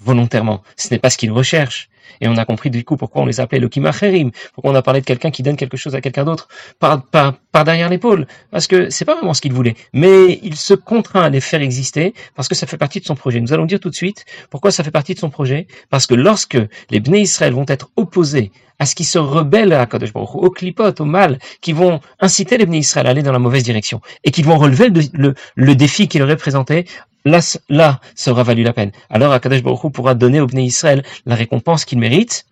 volontairement. 0.00 0.62
Ce 0.76 0.88
n'est 0.90 0.98
pas 0.98 1.10
ce 1.10 1.18
qu'il 1.18 1.32
recherche. 1.32 1.88
Et 2.20 2.28
on 2.28 2.36
a 2.36 2.44
compris 2.44 2.70
du 2.70 2.84
coup 2.84 2.96
pourquoi 2.96 3.22
on 3.22 3.26
les 3.26 3.40
appelait 3.40 3.60
le 3.60 3.68
kimacherim, 3.68 4.30
pourquoi 4.54 4.72
on 4.72 4.74
a 4.74 4.82
parlé 4.82 5.00
de 5.00 5.06
quelqu'un 5.06 5.30
qui 5.30 5.42
donne 5.42 5.56
quelque 5.56 5.76
chose 5.76 5.94
à 5.94 6.00
quelqu'un 6.00 6.24
d'autre 6.24 6.48
par, 6.78 7.04
par, 7.06 7.34
par 7.52 7.64
derrière 7.64 7.88
l'épaule. 7.88 8.26
Parce 8.50 8.66
que 8.66 8.90
c'est 8.90 9.04
pas 9.04 9.14
vraiment 9.14 9.34
ce 9.34 9.40
qu'il 9.40 9.52
voulait. 9.52 9.74
Mais 9.92 10.38
il 10.42 10.56
se 10.56 10.74
contraint 10.74 11.22
à 11.22 11.30
les 11.30 11.40
faire 11.40 11.62
exister 11.62 12.14
parce 12.34 12.48
que 12.48 12.54
ça 12.54 12.66
fait 12.66 12.76
partie 12.76 13.00
de 13.00 13.06
son 13.06 13.14
projet. 13.14 13.40
Nous 13.40 13.52
allons 13.52 13.66
dire 13.66 13.80
tout 13.80 13.90
de 13.90 13.94
suite 13.94 14.24
pourquoi 14.50 14.70
ça 14.70 14.84
fait 14.84 14.90
partie 14.90 15.14
de 15.14 15.18
son 15.18 15.30
projet. 15.30 15.66
Parce 15.88 16.06
que 16.06 16.14
lorsque 16.14 16.58
les 16.90 17.00
Bnei 17.00 17.22
Israël 17.22 17.52
vont 17.52 17.66
être 17.68 17.90
opposés 17.96 18.52
à 18.78 18.86
ce 18.86 18.94
qui 18.94 19.04
se 19.04 19.18
rebelle 19.18 19.74
à 19.74 19.84
Kadosh 19.86 20.12
Baruch 20.12 20.34
au 20.34 20.50
clipot, 20.50 20.98
au 20.98 21.04
mal, 21.04 21.38
qui 21.60 21.72
vont 21.74 22.00
inciter 22.18 22.56
les 22.56 22.64
Bnei 22.64 22.78
Israël 22.78 23.06
à 23.06 23.10
aller 23.10 23.22
dans 23.22 23.32
la 23.32 23.38
mauvaise 23.38 23.62
direction 23.62 24.00
et 24.24 24.30
qui 24.30 24.42
vont 24.42 24.56
relever 24.56 24.88
le, 24.88 25.02
le, 25.12 25.34
le 25.54 25.74
défi 25.74 26.08
qu'il 26.08 26.22
représentait 26.22 26.86
là, 27.24 27.40
là, 27.68 28.00
aura 28.26 28.42
valu 28.42 28.62
la 28.62 28.72
peine. 28.72 28.92
Alors 29.08 29.32
Akadosh 29.32 29.62
Baruch 29.62 29.92
pourra 29.92 30.14
donner 30.14 30.40
au 30.40 30.46
Bnei 30.46 30.66
Israël 30.66 31.02
la 31.26 31.34
récompense 31.34 31.84
qu'il 31.84 31.98
mérite. 31.98 32.46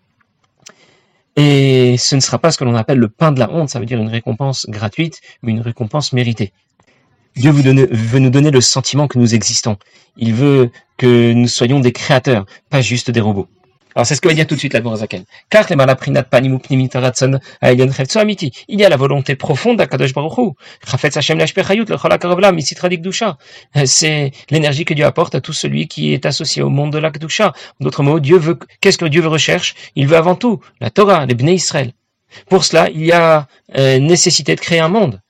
Et 1.36 1.96
ce 1.98 2.16
ne 2.16 2.20
sera 2.20 2.38
pas 2.38 2.50
ce 2.50 2.58
que 2.58 2.64
l'on 2.64 2.74
appelle 2.74 2.98
le 2.98 3.08
pain 3.08 3.30
de 3.30 3.38
la 3.38 3.50
honte, 3.52 3.68
ça 3.68 3.78
veut 3.78 3.86
dire 3.86 4.00
une 4.00 4.08
récompense 4.08 4.66
gratuite, 4.68 5.20
mais 5.42 5.52
une 5.52 5.60
récompense 5.60 6.12
méritée. 6.12 6.52
Dieu 7.36 7.52
veut 7.52 8.18
nous 8.18 8.30
donner 8.30 8.50
le 8.50 8.60
sentiment 8.60 9.06
que 9.06 9.18
nous 9.18 9.34
existons. 9.34 9.76
Il 10.16 10.34
veut 10.34 10.70
que 10.96 11.32
nous 11.32 11.46
soyons 11.46 11.78
des 11.78 11.92
créateurs, 11.92 12.46
pas 12.68 12.80
juste 12.80 13.12
des 13.12 13.20
robots. 13.20 13.46
Alors 13.98 14.06
c'est 14.06 14.14
ce 14.14 14.20
que 14.20 14.28
va 14.28 14.34
dire 14.34 14.46
tout 14.46 14.54
de 14.54 14.60
suite 14.60 14.74
la 14.74 14.96
Zaken. 14.96 15.24
Car 15.50 15.66
les 15.68 15.74
malaprinat 15.74 16.24
amiti. 16.30 18.52
Il 18.68 18.78
y 18.78 18.84
a 18.84 18.88
la 18.88 18.96
volonté 18.96 19.34
profonde 19.34 19.78
d'Akadosh 19.78 20.14
Baruch. 20.14 20.54
Hashem 21.16 21.40
euh, 23.76 23.82
C'est 23.86 24.30
l'énergie 24.50 24.84
que 24.84 24.94
Dieu 24.94 25.04
apporte 25.04 25.34
à 25.34 25.40
tout 25.40 25.52
celui 25.52 25.88
qui 25.88 26.14
est 26.14 26.26
associé 26.26 26.62
au 26.62 26.68
monde 26.68 26.92
de 26.92 26.98
l'Akdusha. 26.98 27.52
D'autres 27.80 28.04
mots, 28.04 28.20
Dieu 28.20 28.38
veut, 28.38 28.56
qu'est-ce 28.80 28.98
que 28.98 29.04
Dieu 29.04 29.26
recherche? 29.26 29.74
Il 29.96 30.06
veut 30.06 30.16
avant 30.16 30.36
tout 30.36 30.60
la 30.80 30.90
Torah, 30.90 31.26
les 31.26 31.34
Bnei 31.34 31.56
Israël. 31.56 31.90
Pour 32.48 32.64
cela, 32.64 32.88
il 32.90 33.04
y 33.04 33.10
a 33.10 33.48
euh, 33.76 33.98
nécessité 33.98 34.54
de 34.54 34.60
créer 34.60 34.78
un 34.78 34.88
monde. 34.88 35.20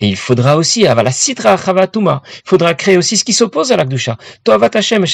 Et 0.00 0.08
il 0.08 0.16
faudra 0.16 0.56
aussi, 0.56 0.86
avala 0.86 1.12
sitra 1.12 1.58
il 1.58 2.20
faudra 2.46 2.72
créer 2.72 2.96
aussi 2.96 3.18
ce 3.18 3.24
qui 3.24 3.34
s'oppose 3.34 3.70
à 3.70 3.76
l'Akdusha. 3.76 4.16
Toavat 4.44 4.70
Hashem, 4.72 5.04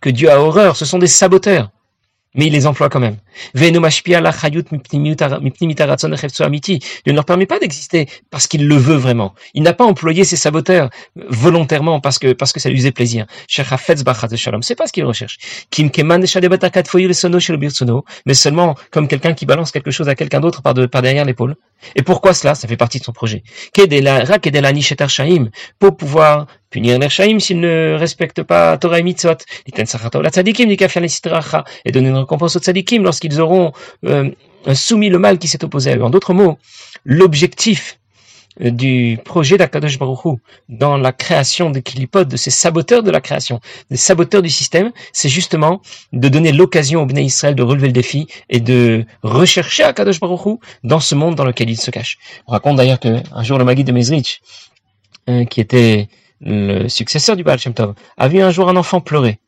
que 0.00 0.10
Dieu 0.10 0.28
a 0.28 0.40
horreur, 0.40 0.76
ce 0.76 0.84
sont 0.84 0.98
des 0.98 1.06
saboteurs 1.06 1.70
mais 2.34 2.46
il 2.46 2.52
les 2.52 2.66
emploie 2.66 2.88
quand 2.88 3.00
même. 3.00 3.16
Dieu 3.54 3.72
ne 7.06 7.12
leur 7.12 7.24
permet 7.24 7.46
pas 7.46 7.58
d'exister 7.58 8.08
parce 8.30 8.46
qu'il 8.46 8.66
le 8.66 8.76
veut 8.76 8.96
vraiment. 8.96 9.34
Il 9.54 9.62
n'a 9.62 9.72
pas 9.72 9.84
employé 9.84 10.24
ses 10.24 10.36
saboteurs 10.36 10.88
volontairement 11.16 12.00
parce 12.00 12.18
que 12.18 12.32
parce 12.32 12.52
que 12.52 12.60
ça 12.60 12.70
lui 12.70 12.78
faisait 12.78 12.92
plaisir. 12.92 13.26
C'est 13.48 13.64
pas 13.66 14.86
ce 14.86 14.92
qu'il 14.92 15.04
recherche. 15.04 15.38
Mais 18.26 18.34
seulement 18.34 18.74
comme 18.90 19.08
quelqu'un 19.08 19.34
qui 19.34 19.46
balance 19.46 19.70
quelque 19.72 19.90
chose 19.90 20.08
à 20.08 20.14
quelqu'un 20.14 20.40
d'autre 20.40 20.62
par, 20.62 20.74
de, 20.74 20.86
par 20.86 21.02
derrière 21.02 21.24
l'épaule. 21.24 21.56
Et 21.96 22.02
pourquoi 22.02 22.32
cela? 22.32 22.54
Ça 22.54 22.68
fait 22.68 22.76
partie 22.76 22.98
de 22.98 23.04
son 23.04 23.12
projet. 23.12 23.42
Pour 25.78 25.96
pouvoir 25.96 26.46
punir 26.72 26.98
les 26.98 27.40
s'ils 27.40 27.60
ne 27.60 27.94
respectent 27.98 28.42
pas 28.42 28.76
Torah 28.78 28.98
et 28.98 29.02
Mitzvot. 29.04 29.36
Et 31.84 31.92
donner 31.92 32.08
une 32.08 32.16
récompense 32.16 32.56
aux 32.56 32.60
tzadikim 32.60 33.04
lorsqu'ils 33.04 33.40
auront 33.40 33.72
euh, 34.06 34.30
soumis 34.74 35.10
le 35.10 35.18
mal 35.18 35.38
qui 35.38 35.46
s'est 35.46 35.64
opposé 35.64 35.92
à 35.92 35.96
eux. 35.96 36.02
En 36.02 36.10
d'autres 36.10 36.34
mots, 36.34 36.58
l'objectif 37.04 37.98
euh, 38.62 38.70
du 38.70 39.18
projet 39.24 39.58
d'Akadosh 39.58 39.98
Baruch 39.98 40.38
dans 40.68 40.96
la 40.96 41.12
création 41.12 41.70
des 41.70 41.82
kilipotes, 41.82 42.28
de 42.28 42.36
ces 42.36 42.50
saboteurs 42.50 43.02
de 43.02 43.10
la 43.10 43.20
création, 43.20 43.60
des 43.90 43.96
saboteurs 43.96 44.42
du 44.42 44.50
système, 44.50 44.92
c'est 45.12 45.28
justement 45.28 45.82
de 46.12 46.28
donner 46.28 46.52
l'occasion 46.52 47.02
au 47.02 47.06
Bnei 47.06 47.24
Israël 47.24 47.54
de 47.54 47.62
relever 47.62 47.88
le 47.88 47.92
défi 47.92 48.26
et 48.48 48.60
de 48.60 49.04
rechercher 49.22 49.84
Akadosh 49.84 50.20
Baruch 50.20 50.58
dans 50.84 51.00
ce 51.00 51.14
monde 51.14 51.34
dans 51.34 51.44
lequel 51.44 51.68
il 51.68 51.78
se 51.78 51.90
cache. 51.90 52.18
On 52.46 52.52
raconte 52.52 52.76
d'ailleurs 52.76 52.98
qu'un 52.98 53.42
jour 53.42 53.58
le 53.58 53.64
Magui 53.64 53.84
de 53.84 53.92
Mezrich, 53.92 54.40
euh, 55.28 55.44
qui 55.44 55.60
était 55.60 56.08
le 56.42 56.88
successeur 56.88 57.36
du 57.36 57.44
Baal 57.44 57.58
Tov, 57.58 57.94
a 58.18 58.28
vu 58.28 58.40
un 58.40 58.50
jour 58.50 58.68
un 58.68 58.76
enfant 58.76 59.00
pleurer. 59.00 59.38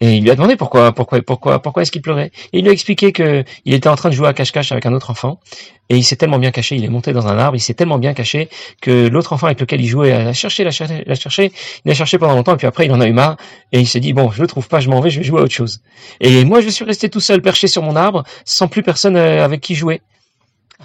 Et 0.00 0.16
il 0.16 0.22
lui 0.22 0.30
a 0.30 0.36
demandé 0.36 0.54
pourquoi, 0.54 0.92
pourquoi, 0.92 1.20
pourquoi, 1.22 1.60
pourquoi 1.60 1.82
est-ce 1.82 1.90
qu'il 1.90 2.02
pleurait. 2.02 2.30
Et 2.52 2.58
il 2.58 2.62
lui 2.62 2.68
a 2.68 2.72
expliqué 2.72 3.10
que 3.10 3.42
il 3.64 3.74
était 3.74 3.88
en 3.88 3.96
train 3.96 4.10
de 4.10 4.14
jouer 4.14 4.28
à 4.28 4.32
cache-cache 4.32 4.70
avec 4.70 4.86
un 4.86 4.92
autre 4.92 5.10
enfant. 5.10 5.40
Et 5.88 5.96
il 5.96 6.04
s'est 6.04 6.14
tellement 6.14 6.38
bien 6.38 6.52
caché, 6.52 6.76
il 6.76 6.84
est 6.84 6.88
monté 6.88 7.12
dans 7.12 7.26
un 7.26 7.36
arbre, 7.36 7.56
il 7.56 7.60
s'est 7.60 7.74
tellement 7.74 7.98
bien 7.98 8.14
caché 8.14 8.48
que 8.80 9.08
l'autre 9.08 9.32
enfant 9.32 9.46
avec 9.46 9.58
lequel 9.58 9.80
il 9.80 9.88
jouait 9.88 10.12
a 10.12 10.32
cherché, 10.32 10.62
l'a 10.62 10.70
cherché, 10.70 11.02
l'a 11.04 11.14
cherché, 11.14 11.50
il 11.84 11.90
a 11.90 11.94
cherché 11.94 12.18
pendant 12.18 12.34
longtemps, 12.34 12.54
et 12.54 12.58
puis 12.58 12.66
après 12.66 12.84
il 12.84 12.92
en 12.92 13.00
a 13.00 13.06
eu 13.06 13.12
marre, 13.12 13.38
et 13.72 13.80
il 13.80 13.88
s'est 13.88 13.98
dit, 13.98 14.12
bon, 14.12 14.30
je 14.30 14.40
le 14.40 14.46
trouve 14.46 14.68
pas, 14.68 14.80
je 14.80 14.90
m'en 14.90 15.00
vais, 15.00 15.10
je 15.10 15.18
vais 15.18 15.24
jouer 15.24 15.40
à 15.40 15.44
autre 15.44 15.54
chose. 15.54 15.80
Et 16.20 16.44
moi, 16.44 16.60
je 16.60 16.68
suis 16.68 16.84
resté 16.84 17.08
tout 17.08 17.20
seul, 17.20 17.40
perché 17.40 17.68
sur 17.68 17.82
mon 17.82 17.96
arbre, 17.96 18.22
sans 18.44 18.68
plus 18.68 18.82
personne 18.82 19.16
euh, 19.16 19.44
avec 19.44 19.62
qui 19.62 19.74
jouer. 19.74 20.02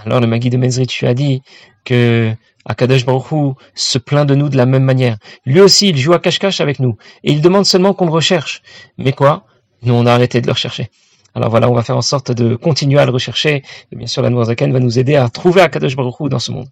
Alors 0.06 0.22
le 0.22 0.28
Magui 0.28 0.50
de 0.50 0.58
Mezrich 0.58 1.04
a 1.04 1.14
dit 1.14 1.44
que 1.84 2.34
Akadosh 2.66 3.06
Baruch 3.06 3.56
se 3.76 3.98
plaint 3.98 4.28
de 4.28 4.36
nous 4.36 4.50
de 4.50 4.58
la 4.58 4.66
même 4.66 4.84
manière. 4.84 5.18
Lui 5.46 5.62
aussi, 5.62 5.90
il 5.90 5.98
joue 5.98 6.14
à 6.14 6.20
cache-cache 6.20 6.62
avec 6.62 6.80
nous. 6.80 6.98
Et 7.24 7.32
il 7.32 7.42
demande 7.42 7.66
seulement 7.66 7.94
qu'on 7.94 8.06
le 8.06 8.12
recherche. 8.12 8.62
Mais 8.98 9.12
quoi? 9.12 9.46
Nous, 9.82 9.94
on 9.94 10.06
a 10.06 10.14
arrêté 10.14 10.42
de 10.42 10.48
le 10.48 10.54
rechercher. 10.54 10.90
Alors 11.36 11.50
voilà, 11.50 11.70
on 11.70 11.74
va 11.74 11.84
faire 11.84 11.98
en 11.98 12.02
sorte 12.02 12.32
de 12.32 12.56
continuer 12.56 13.00
à 13.00 13.06
le 13.06 13.12
rechercher. 13.12 13.64
Et 13.92 13.96
bien 13.96 14.08
sûr, 14.08 14.22
la 14.22 14.44
Zaken 14.46 14.72
va 14.72 14.80
nous 14.80 15.00
aider 15.00 15.16
à 15.16 15.28
trouver 15.30 15.62
Akadosh 15.62 15.96
Baruch 15.96 16.30
dans 16.30 16.40
ce 16.40 16.52
monde. 16.52 16.68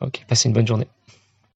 Ok, 0.00 0.24
passez 0.28 0.48
une 0.48 0.54
bonne 0.54 0.66
journée. 0.66 0.86